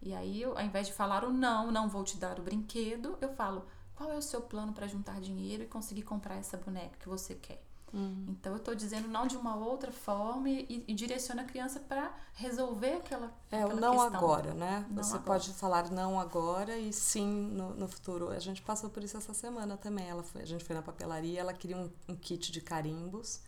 E 0.00 0.14
aí, 0.14 0.42
eu, 0.42 0.56
ao 0.56 0.64
invés 0.64 0.86
de 0.86 0.92
falar 0.92 1.24
o 1.24 1.32
não, 1.32 1.70
não 1.70 1.88
vou 1.88 2.04
te 2.04 2.16
dar 2.16 2.38
o 2.38 2.42
brinquedo, 2.42 3.18
eu 3.20 3.34
falo 3.34 3.66
qual 3.94 4.12
é 4.12 4.16
o 4.16 4.22
seu 4.22 4.40
plano 4.40 4.72
para 4.72 4.86
juntar 4.86 5.20
dinheiro 5.20 5.64
e 5.64 5.66
conseguir 5.66 6.02
comprar 6.02 6.36
essa 6.36 6.56
boneca 6.56 6.96
que 7.00 7.08
você 7.08 7.34
quer. 7.34 7.60
Uhum. 7.92 8.26
Então 8.28 8.52
eu 8.52 8.58
estou 8.58 8.74
dizendo 8.74 9.08
não 9.08 9.26
de 9.26 9.36
uma 9.36 9.56
outra 9.56 9.90
forma 9.90 10.48
e, 10.48 10.84
e 10.86 10.94
direciona 10.94 11.42
a 11.42 11.44
criança 11.44 11.80
para 11.80 12.14
resolver 12.34 12.94
aquela 12.94 13.32
É 13.50 13.62
aquela 13.62 13.74
o 13.74 13.80
não 13.80 13.92
questão. 13.92 14.14
agora, 14.14 14.54
né? 14.54 14.86
Não 14.90 15.02
você 15.02 15.16
agora. 15.16 15.24
pode 15.24 15.52
falar 15.54 15.90
não 15.90 16.20
agora 16.20 16.76
e 16.76 16.92
sim 16.92 17.26
no, 17.26 17.74
no, 17.74 17.88
futuro. 17.88 18.28
A 18.28 18.38
gente 18.38 18.62
passou 18.62 18.90
por 18.90 19.02
isso 19.02 19.16
essa 19.16 19.32
semana 19.32 19.76
também. 19.76 20.08
Ela 20.08 20.22
foi, 20.22 20.42
a 20.42 20.46
gente 20.46 20.64
foi 20.64 20.76
na 20.76 20.82
papelaria, 20.82 21.40
ela 21.40 21.52
queria 21.52 21.76
um, 21.76 21.90
um 22.08 22.14
kit 22.14 22.52
de 22.52 22.60
carimbos. 22.60 23.40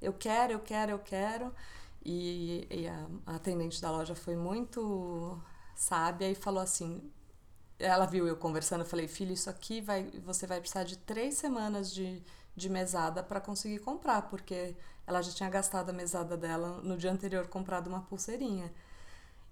Eu 0.00 0.12
quero, 0.12 0.54
eu 0.54 0.60
quero, 0.60 0.90
eu 0.90 0.98
quero. 0.98 1.54
E, 2.04 2.66
e 2.70 2.88
a, 2.88 3.06
a 3.26 3.36
atendente 3.36 3.80
da 3.80 3.90
loja 3.90 4.14
foi 4.14 4.34
muito 4.34 5.38
sábia 5.74 6.30
e 6.30 6.34
falou 6.34 6.62
assim: 6.62 7.10
ela 7.78 8.06
viu 8.06 8.26
eu 8.26 8.36
conversando, 8.36 8.82
eu 8.82 8.86
falei, 8.86 9.08
filho, 9.08 9.32
isso 9.32 9.50
aqui 9.50 9.80
vai, 9.80 10.04
você 10.24 10.46
vai 10.46 10.60
precisar 10.60 10.84
de 10.84 10.96
três 10.98 11.34
semanas 11.34 11.92
de, 11.92 12.22
de 12.56 12.68
mesada 12.68 13.22
para 13.22 13.40
conseguir 13.40 13.80
comprar, 13.80 14.22
porque 14.22 14.76
ela 15.06 15.20
já 15.22 15.32
tinha 15.32 15.50
gastado 15.50 15.90
a 15.90 15.92
mesada 15.92 16.36
dela 16.36 16.80
no 16.82 16.96
dia 16.96 17.10
anterior, 17.10 17.46
comprado 17.48 17.88
uma 17.88 18.02
pulseirinha. 18.02 18.72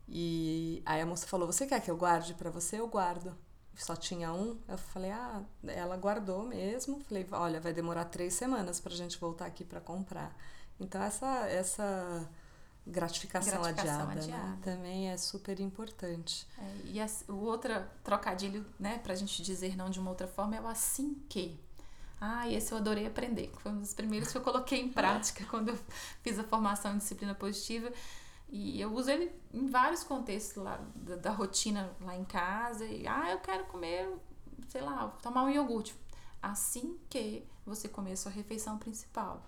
E 0.09 0.83
aí 0.85 1.01
a 1.01 1.07
moça 1.07 1.27
falou, 1.27 1.47
você 1.47 1.67
quer 1.67 1.81
que 1.81 1.91
eu 1.91 1.97
guarde 1.97 2.35
para 2.35 2.51
você? 2.51 2.81
Eu 2.81 2.89
guardo. 2.89 3.37
Só 3.77 3.97
tinha 3.97 4.33
um. 4.33 4.59
Eu 4.69 4.77
falei, 4.77 5.11
ah, 5.13 5.43
ela 5.67 5.97
guardou 5.97 6.43
mesmo. 6.45 7.01
Falei, 7.05 7.27
olha, 7.33 7.61
vai 7.61 7.73
demorar 7.73 8.05
três 8.07 8.35
semanas 8.35 8.81
para 8.81 8.93
a 8.93 8.97
gente 8.97 9.19
voltar 9.19 9.47
aqui 9.47 9.65
para 9.65 9.81
comprar. 9.81 10.37
Então 10.79 11.03
essa 11.03 11.47
essa 11.49 12.29
gratificação, 12.91 13.63
gratificação 13.63 14.11
adiada, 14.11 14.21
adiada. 14.21 14.47
Né? 14.49 14.59
também 14.63 15.11
é 15.11 15.17
super 15.17 15.59
importante. 15.61 16.47
É, 16.59 16.77
e 16.85 17.01
a, 17.01 17.07
o 17.29 17.37
outro 17.45 17.73
trocadilho, 18.05 18.67
né, 18.79 18.99
pra 18.99 19.15
gente 19.15 19.43
dizer 19.43 19.77
não 19.77 19.89
de 19.89 20.01
uma 20.01 20.11
outra 20.11 20.27
forma, 20.27 20.57
é 20.57 20.61
o 20.61 20.67
assim 20.67 21.15
que. 21.29 21.59
Ah, 22.21 22.47
esse 22.49 22.71
eu 22.73 22.79
adorei 22.79 23.07
aprender. 23.07 23.51
Foi 23.61 23.73
um 23.73 23.79
dos 23.79 23.95
primeiros 23.95 24.31
que 24.31 24.37
eu 24.37 24.43
coloquei 24.43 24.81
em 24.81 24.89
prática 24.93 25.45
quando 25.47 25.71
eu 25.71 25.79
fiz 26.23 26.39
a 26.39 26.45
formação 26.45 26.95
em 26.95 26.99
disciplina 26.99 27.35
positiva. 27.35 27.91
E 28.51 28.81
eu 28.81 28.93
uso 28.93 29.11
ele 29.11 29.33
em 29.55 29.67
vários 29.67 30.03
contextos 30.03 30.63
lá 30.63 30.79
da, 30.95 31.17
da 31.17 31.31
rotina 31.31 31.91
lá 32.01 32.15
em 32.17 32.25
casa. 32.25 32.85
E, 32.85 33.07
ah, 33.07 33.31
eu 33.31 33.39
quero 33.39 33.65
comer, 33.67 34.09
sei 34.69 34.83
lá, 34.83 35.09
tomar 35.23 35.45
um 35.45 35.51
iogurte. 35.51 35.95
Assim 36.43 36.99
que 37.09 37.47
você 37.65 37.89
comer 37.89 38.13
a 38.13 38.17
sua 38.17 38.33
refeição 38.33 38.77
principal. 38.77 39.43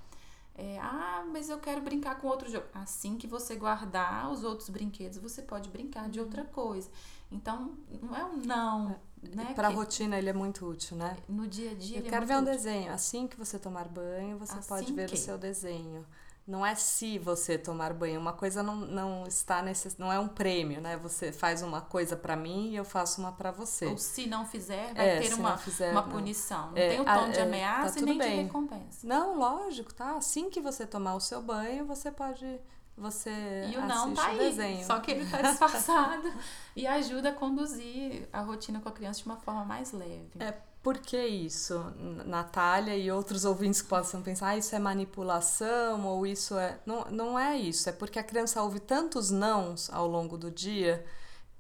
É, 0.55 0.79
ah, 0.81 1.25
mas 1.33 1.49
eu 1.49 1.59
quero 1.59 1.81
brincar 1.81 2.17
com 2.21 2.27
outro 2.27 2.51
jogo. 2.51 2.67
Assim 2.75 3.17
que 3.17 3.27
você 3.27 3.57
guardar 3.57 4.31
os 4.31 4.45
outros 4.45 4.69
brinquedos, 4.69 5.19
você 5.19 5.41
pode 5.43 5.69
brincar 5.71 6.09
de 6.11 6.21
outra 6.21 6.45
coisa. 6.45 6.91
Então, 7.31 7.73
não 8.03 8.15
é 8.15 8.25
um 8.25 8.37
não. 8.37 8.97
Né? 9.23 9.53
Para 9.55 9.69
a 9.69 9.71
rotina 9.71 10.19
ele 10.19 10.29
é 10.29 10.33
muito 10.33 10.67
útil, 10.67 10.97
né? 10.97 11.17
no 11.29 11.47
dia 11.47 11.71
a 11.71 11.75
dia 11.75 11.97
Eu 11.97 12.01
ele 12.01 12.09
é 12.09 12.11
quero 12.11 12.27
muito 12.27 12.29
ver 12.29 12.37
um 12.37 12.43
útil. 12.43 12.53
desenho. 12.55 12.93
Assim 12.93 13.27
que 13.27 13.37
você 13.37 13.59
tomar 13.59 13.87
banho, 13.89 14.37
você 14.37 14.53
Assim 14.59 14.69
pode 14.69 14.93
ver 14.93 15.09
que. 15.09 15.15
o 15.15 15.19
seu 15.19 15.39
desenho. 15.39 16.05
Não 16.47 16.67
é 16.67 16.75
se 16.75 17.19
você 17.19 17.57
tomar 17.57 17.93
banho. 17.93 18.19
Uma 18.21 18.33
coisa 18.33 18.63
não, 18.65 18.75
não 18.77 19.27
está 19.27 19.63
nesse, 19.63 19.95
não 19.99 20.13
é 20.13 20.19
um 20.19 20.27
prêmio, 20.27 20.81
né? 20.81 20.97
Você 20.97 21.31
faz 21.33 21.63
uma 21.63 21.81
coisa 21.81 22.17
para 22.17 22.35
mim 22.35 22.71
e 22.71 22.77
eu 22.77 22.85
faço 22.85 23.21
uma 23.21 23.31
para 23.33 23.53
você. 23.53 23.87
Ou 23.87 23.97
se 23.97 24.27
não 24.27 24.45
fizer, 24.45 24.93
vai 24.93 25.09
É, 25.09 25.21
ter 25.21 25.35
uma, 25.35 25.57
fizer, 25.57 25.93
uma 25.93 26.03
punição. 26.03 26.73
Não 26.73 26.77
É, 26.79 26.89
tem 26.91 27.01
o 27.01 27.09
a- 27.09 27.19
tom 27.19 27.31
de 27.31 27.39
é, 27.39 27.43
ameaça 27.43 27.95
tá 27.95 28.01
e 28.01 28.03
nem 28.03 28.15
de 28.15 28.19
bem. 28.19 28.43
recompensa. 28.45 29.07
Não, 29.07 29.39
lógico, 29.39 29.95
tá? 29.95 30.17
Assim 30.17 30.51
que 30.51 30.61
você 30.61 30.85
tomar 30.87 31.15
o 31.15 31.21
seu 31.21 31.41
banho, 31.41 31.87
você 31.87 32.11
pode 32.11 32.61
você 32.97 33.31
E 33.73 33.77
o 33.79 33.87
não 33.87 34.13
tá 34.13 34.27
aí. 34.27 34.39
desenho. 34.39 34.85
Só 34.85 35.01
que 35.01 35.13
ele 35.13 35.25
tá 35.31 35.41
disfarçado 35.43 36.31
e 36.77 36.87
ajuda 36.87 37.31
a 37.31 37.33
conduzir 37.33 38.29
a 38.33 38.41
rotina 38.43 38.81
com 38.81 38.89
a 38.89 38.93
criança 38.93 39.21
de 39.21 39.27
uma 39.27 39.37
forma 39.37 39.65
mais 39.65 39.93
leve. 39.93 40.31
É 40.39 40.53
por 40.83 40.99
que 40.99 41.17
isso, 41.27 41.79
Natália 42.27 42.97
e 42.97 43.11
outros 43.11 43.45
ouvintes 43.45 43.81
que 43.83 43.89
possam 43.89 44.23
pensar, 44.23 44.49
ah, 44.49 44.57
isso 44.57 44.75
é 44.75 44.79
manipulação 44.79 46.05
ou 46.07 46.27
isso 46.27 46.59
é. 46.59 46.79
Não, 46.85 47.05
não 47.11 47.39
é 47.39 47.57
isso, 47.57 47.89
é 47.89 47.93
porque 47.93 48.19
a 48.19 48.25
criança 48.25 48.63
ouve 48.63 48.81
tantos 48.81 49.31
nãos 49.31 49.89
ao 49.93 50.07
longo 50.09 50.37
do 50.37 50.51
dia 50.51 51.05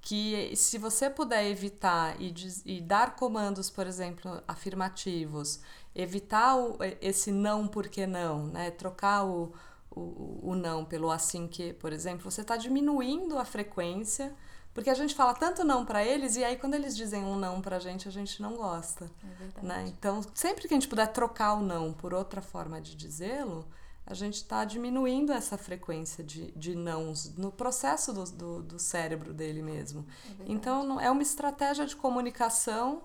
que 0.00 0.54
se 0.56 0.78
você 0.78 1.08
puder 1.10 1.46
evitar 1.48 2.20
e, 2.20 2.34
e 2.66 2.80
dar 2.80 3.14
comandos, 3.16 3.70
por 3.70 3.86
exemplo, 3.86 4.42
afirmativos, 4.48 5.60
evitar 5.94 6.56
o- 6.56 6.78
esse 7.00 7.30
não 7.32 7.68
porque 7.68 8.06
não, 8.06 8.46
né? 8.48 8.70
Trocar 8.72 9.24
o, 9.24 9.52
o, 9.90 10.50
o 10.52 10.54
não 10.56 10.84
pelo 10.84 11.10
assim 11.10 11.46
que, 11.46 11.72
por 11.74 11.92
exemplo, 11.92 12.30
você 12.30 12.40
está 12.42 12.56
diminuindo 12.56 13.38
a 13.38 13.44
frequência, 13.44 14.34
porque 14.74 14.88
a 14.90 14.94
gente 14.94 15.14
fala 15.14 15.34
tanto 15.34 15.64
não 15.64 15.84
para 15.84 16.04
eles 16.04 16.36
e 16.36 16.44
aí 16.44 16.56
quando 16.56 16.74
eles 16.74 16.96
dizem 16.96 17.24
um 17.24 17.36
não 17.36 17.60
pra 17.60 17.78
gente, 17.78 18.08
a 18.08 18.10
gente 18.10 18.40
não 18.40 18.56
gosta, 18.56 19.10
É 19.22 19.34
verdade. 19.38 19.66
né? 19.66 19.84
Então, 19.88 20.20
sempre 20.34 20.66
que 20.66 20.74
a 20.74 20.76
gente 20.76 20.88
puder 20.88 21.06
trocar 21.08 21.54
o 21.54 21.62
não 21.62 21.92
por 21.92 22.12
outra 22.14 22.40
forma 22.40 22.80
de 22.80 22.94
dizê-lo, 22.96 23.66
a 24.04 24.14
gente 24.14 24.34
está 24.36 24.64
diminuindo 24.64 25.32
essa 25.32 25.56
frequência 25.56 26.24
de, 26.24 26.50
de 26.52 26.74
nãos 26.74 27.34
no 27.36 27.52
processo 27.52 28.12
do, 28.12 28.24
do, 28.24 28.62
do 28.62 28.78
cérebro 28.78 29.32
dele 29.32 29.62
mesmo. 29.62 30.04
É. 30.40 30.44
Então, 30.46 31.00
é 31.00 31.08
uma 31.10 31.22
estratégia 31.22 31.86
de 31.86 31.94
comunicação 31.94 33.02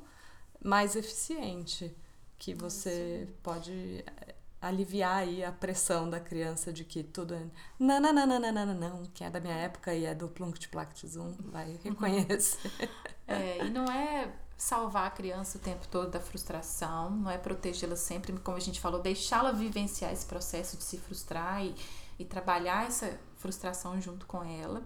mais 0.64 0.96
eficiente 0.96 1.96
que 2.40 2.54
você 2.54 3.28
pode 3.44 4.04
eh, 4.06 4.36
aliviar 4.62 5.18
aí 5.18 5.44
a 5.44 5.52
pressão 5.52 6.10
da 6.10 6.20
criança 6.20 6.74
de 6.74 6.84
que 6.84 7.04
tudo 7.04 7.36
é 7.36 7.46
não, 7.80 8.00
não, 8.00 8.12
não, 8.14 8.26
não, 8.26 8.40
não, 8.40 8.66
não, 8.66 8.74
não, 8.74 9.04
que 9.14 9.24
é 9.24 9.30
da 9.30 9.40
minha 9.40 9.54
época 9.54 9.94
e 9.94 10.06
é 10.06 10.16
do 10.16 10.28
Plunct 10.28 10.68
Plact 10.70 11.08
Zoom, 11.08 11.34
vai 11.52 11.70
uhum. 11.72 11.80
reconhecer. 11.84 12.72
é, 13.28 13.66
e 13.66 13.70
não 13.70 13.86
é 13.86 14.34
salvar 14.58 15.06
a 15.06 15.12
criança 15.12 15.60
o 15.60 15.62
tempo 15.62 15.88
todo 15.88 16.10
da 16.10 16.20
frustração, 16.20 17.12
não 17.12 17.30
é 17.30 17.38
protegê-la 17.38 17.96
sempre, 17.96 18.34
como 18.40 18.58
a 18.58 18.60
gente 18.60 18.82
falou, 18.82 19.00
deixá-la 19.00 19.52
vivenciar 19.52 20.12
esse 20.12 20.26
processo 20.26 20.76
de 20.76 20.84
se 20.84 20.98
frustrar 20.98 21.64
e, 21.64 21.76
e 22.18 22.26
trabalhar 22.26 22.88
essa 22.88 23.20
frustração 23.38 24.02
junto 24.02 24.26
com 24.26 24.44
ela, 24.44 24.82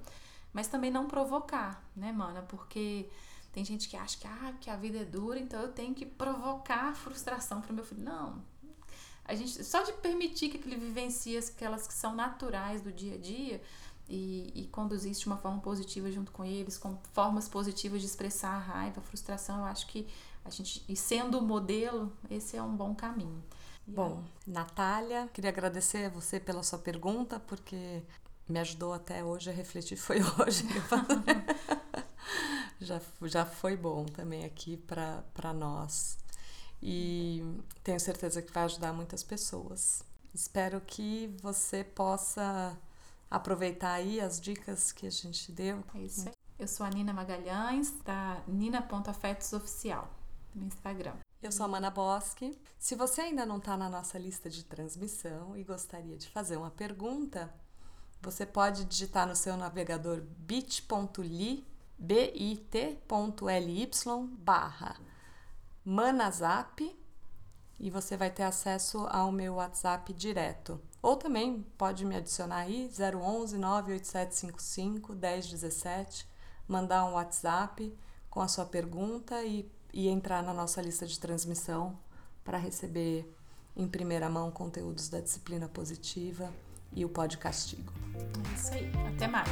mas 0.52 0.68
também 0.68 0.92
não 0.92 1.08
provocar, 1.08 1.82
né, 1.96 2.12
mana? 2.12 2.42
Porque 2.42 3.10
tem 3.54 3.64
gente 3.64 3.88
que 3.88 3.96
acha 3.96 4.18
que, 4.18 4.28
ah, 4.28 4.54
que 4.60 4.70
a 4.70 4.76
vida 4.76 5.00
é 5.00 5.06
dura, 5.06 5.40
então 5.40 5.62
eu 5.62 5.72
tenho 5.72 5.94
que 5.94 6.06
provocar 6.06 6.94
frustração 6.94 7.62
para 7.62 7.72
o 7.72 7.76
meu 7.76 7.86
filho. 7.86 8.04
Não, 8.04 8.44
a 9.26 9.36
gente, 9.36 9.64
só 9.64 9.84
de 9.84 9.94
permitir 9.94 10.50
que 10.50 10.58
ele 10.58 10.76
vivencie 10.76 11.38
aquelas 11.38 11.88
que 11.88 11.94
são 11.94 12.16
naturais 12.16 12.82
do 12.82 12.92
dia 12.92 13.16
a 13.16 13.18
dia, 13.18 13.62
e, 14.12 14.52
e 14.54 14.68
conduzir 14.68 15.12
isso 15.12 15.22
de 15.22 15.28
uma 15.28 15.38
forma 15.38 15.62
positiva 15.62 16.12
junto 16.12 16.34
com 16.34 16.44
eles, 16.44 16.78
com 16.78 16.98
formas 17.14 17.48
positivas 17.48 18.02
de 18.02 18.08
expressar 18.08 18.50
a 18.50 18.60
raiva, 18.60 19.00
a 19.00 19.04
frustração, 19.04 19.60
eu 19.60 19.66
acho 19.66 19.88
que 19.88 20.06
a 20.44 20.50
gente, 20.50 20.84
e 20.88 20.96
sendo 20.98 21.40
o 21.40 21.42
modelo, 21.42 22.12
esse 22.30 22.58
é 22.58 22.62
um 22.62 22.76
bom 22.76 22.94
caminho. 22.94 23.42
E 23.88 23.92
Bom, 23.92 24.24
Natália, 24.46 25.30
queria 25.32 25.50
agradecer 25.50 26.06
a 26.06 26.10
você 26.10 26.40
pela 26.40 26.62
sua 26.62 26.80
pergunta, 26.80 27.40
porque 27.40 28.04
me 28.50 28.60
ajudou 28.60 28.92
até 28.94 29.24
hoje 29.24 29.50
a 29.50 29.54
refletir. 29.54 29.96
Foi 29.96 30.18
hoje. 30.40 30.66
já, 32.82 33.00
já 33.24 33.46
foi 33.46 33.78
bom 33.78 34.06
também 34.06 34.44
aqui 34.44 34.76
para 34.76 35.54
nós. 35.54 36.18
E 36.82 37.44
tenho 37.84 38.00
certeza 38.00 38.42
que 38.42 38.52
vai 38.52 38.64
ajudar 38.64 38.92
muitas 38.92 39.24
pessoas. 39.24 40.04
Espero 40.34 40.82
que 40.82 41.36
você 41.42 41.84
possa 41.84 42.78
aproveitar 43.30 43.94
aí 43.94 44.20
as 44.20 44.42
dicas 44.42 44.92
que 44.92 45.06
a 45.06 45.12
gente 45.12 45.52
deu. 45.52 45.84
É 45.94 46.00
isso 46.00 46.28
aí. 46.28 46.34
Eu 46.58 46.68
sou 46.68 46.86
a 46.86 46.90
Nina 46.90 47.14
Magalhães, 47.14 47.92
da 48.04 48.42
nina.afetosoficial 48.48 50.10
no 50.54 50.66
Instagram. 50.66 51.16
Eu 51.42 51.52
sou 51.52 51.66
a 51.66 51.70
Mana 51.70 51.90
Bosque. 51.90 52.58
Se 52.78 52.96
você 52.96 53.22
ainda 53.22 53.46
não 53.46 53.58
está 53.58 53.76
na 53.76 53.90
nossa 53.90 54.18
lista 54.20 54.50
de 54.50 54.64
transmissão 54.64 55.58
e 55.58 55.64
gostaria 55.64 56.18
de 56.18 56.30
fazer 56.30 56.58
uma 56.58 56.70
pergunta, 56.70 57.52
você 58.22 58.46
pode 58.46 58.86
digitar 58.86 59.28
no 59.28 59.36
seu 59.36 59.58
navegador 59.58 60.22
bit.ly 60.22 61.66
bit.ly 61.98 63.90
barra 64.40 65.11
Manazap 65.84 66.96
e 67.80 67.90
você 67.90 68.16
vai 68.16 68.30
ter 68.30 68.44
acesso 68.44 69.08
ao 69.10 69.32
meu 69.32 69.56
WhatsApp 69.56 70.14
direto. 70.14 70.80
Ou 71.02 71.18
também 71.18 71.66
pode 71.78 72.06
me 72.06 72.16
adicionar 72.16 72.58
aí 72.58 72.88
011 72.88 73.58
98755 73.58 75.14
1017, 75.14 76.28
mandar 76.68 77.06
um 77.06 77.14
WhatsApp 77.14 77.98
com 78.30 78.40
a 78.40 78.48
sua 78.48 78.66
pergunta 78.66 79.44
e, 79.44 79.70
e 79.92 80.08
entrar 80.08 80.44
na 80.44 80.54
nossa 80.54 80.80
lista 80.82 81.08
de 81.08 81.20
transmissão 81.20 81.98
para 82.44 82.58
receber 82.58 83.28
em 83.76 83.88
primeira 83.88 84.30
mão 84.30 84.52
conteúdos 84.52 85.10
da 85.10 85.20
disciplina 85.20 85.68
positiva 85.68 86.54
e 86.94 87.04
o 87.04 87.10
pó 87.10 87.26
de 87.26 87.38
castigo. 87.38 87.92
É 88.16 88.56
isso 88.56 88.74
aí, 88.74 88.92
até 89.16 89.28
mais. 89.28 89.50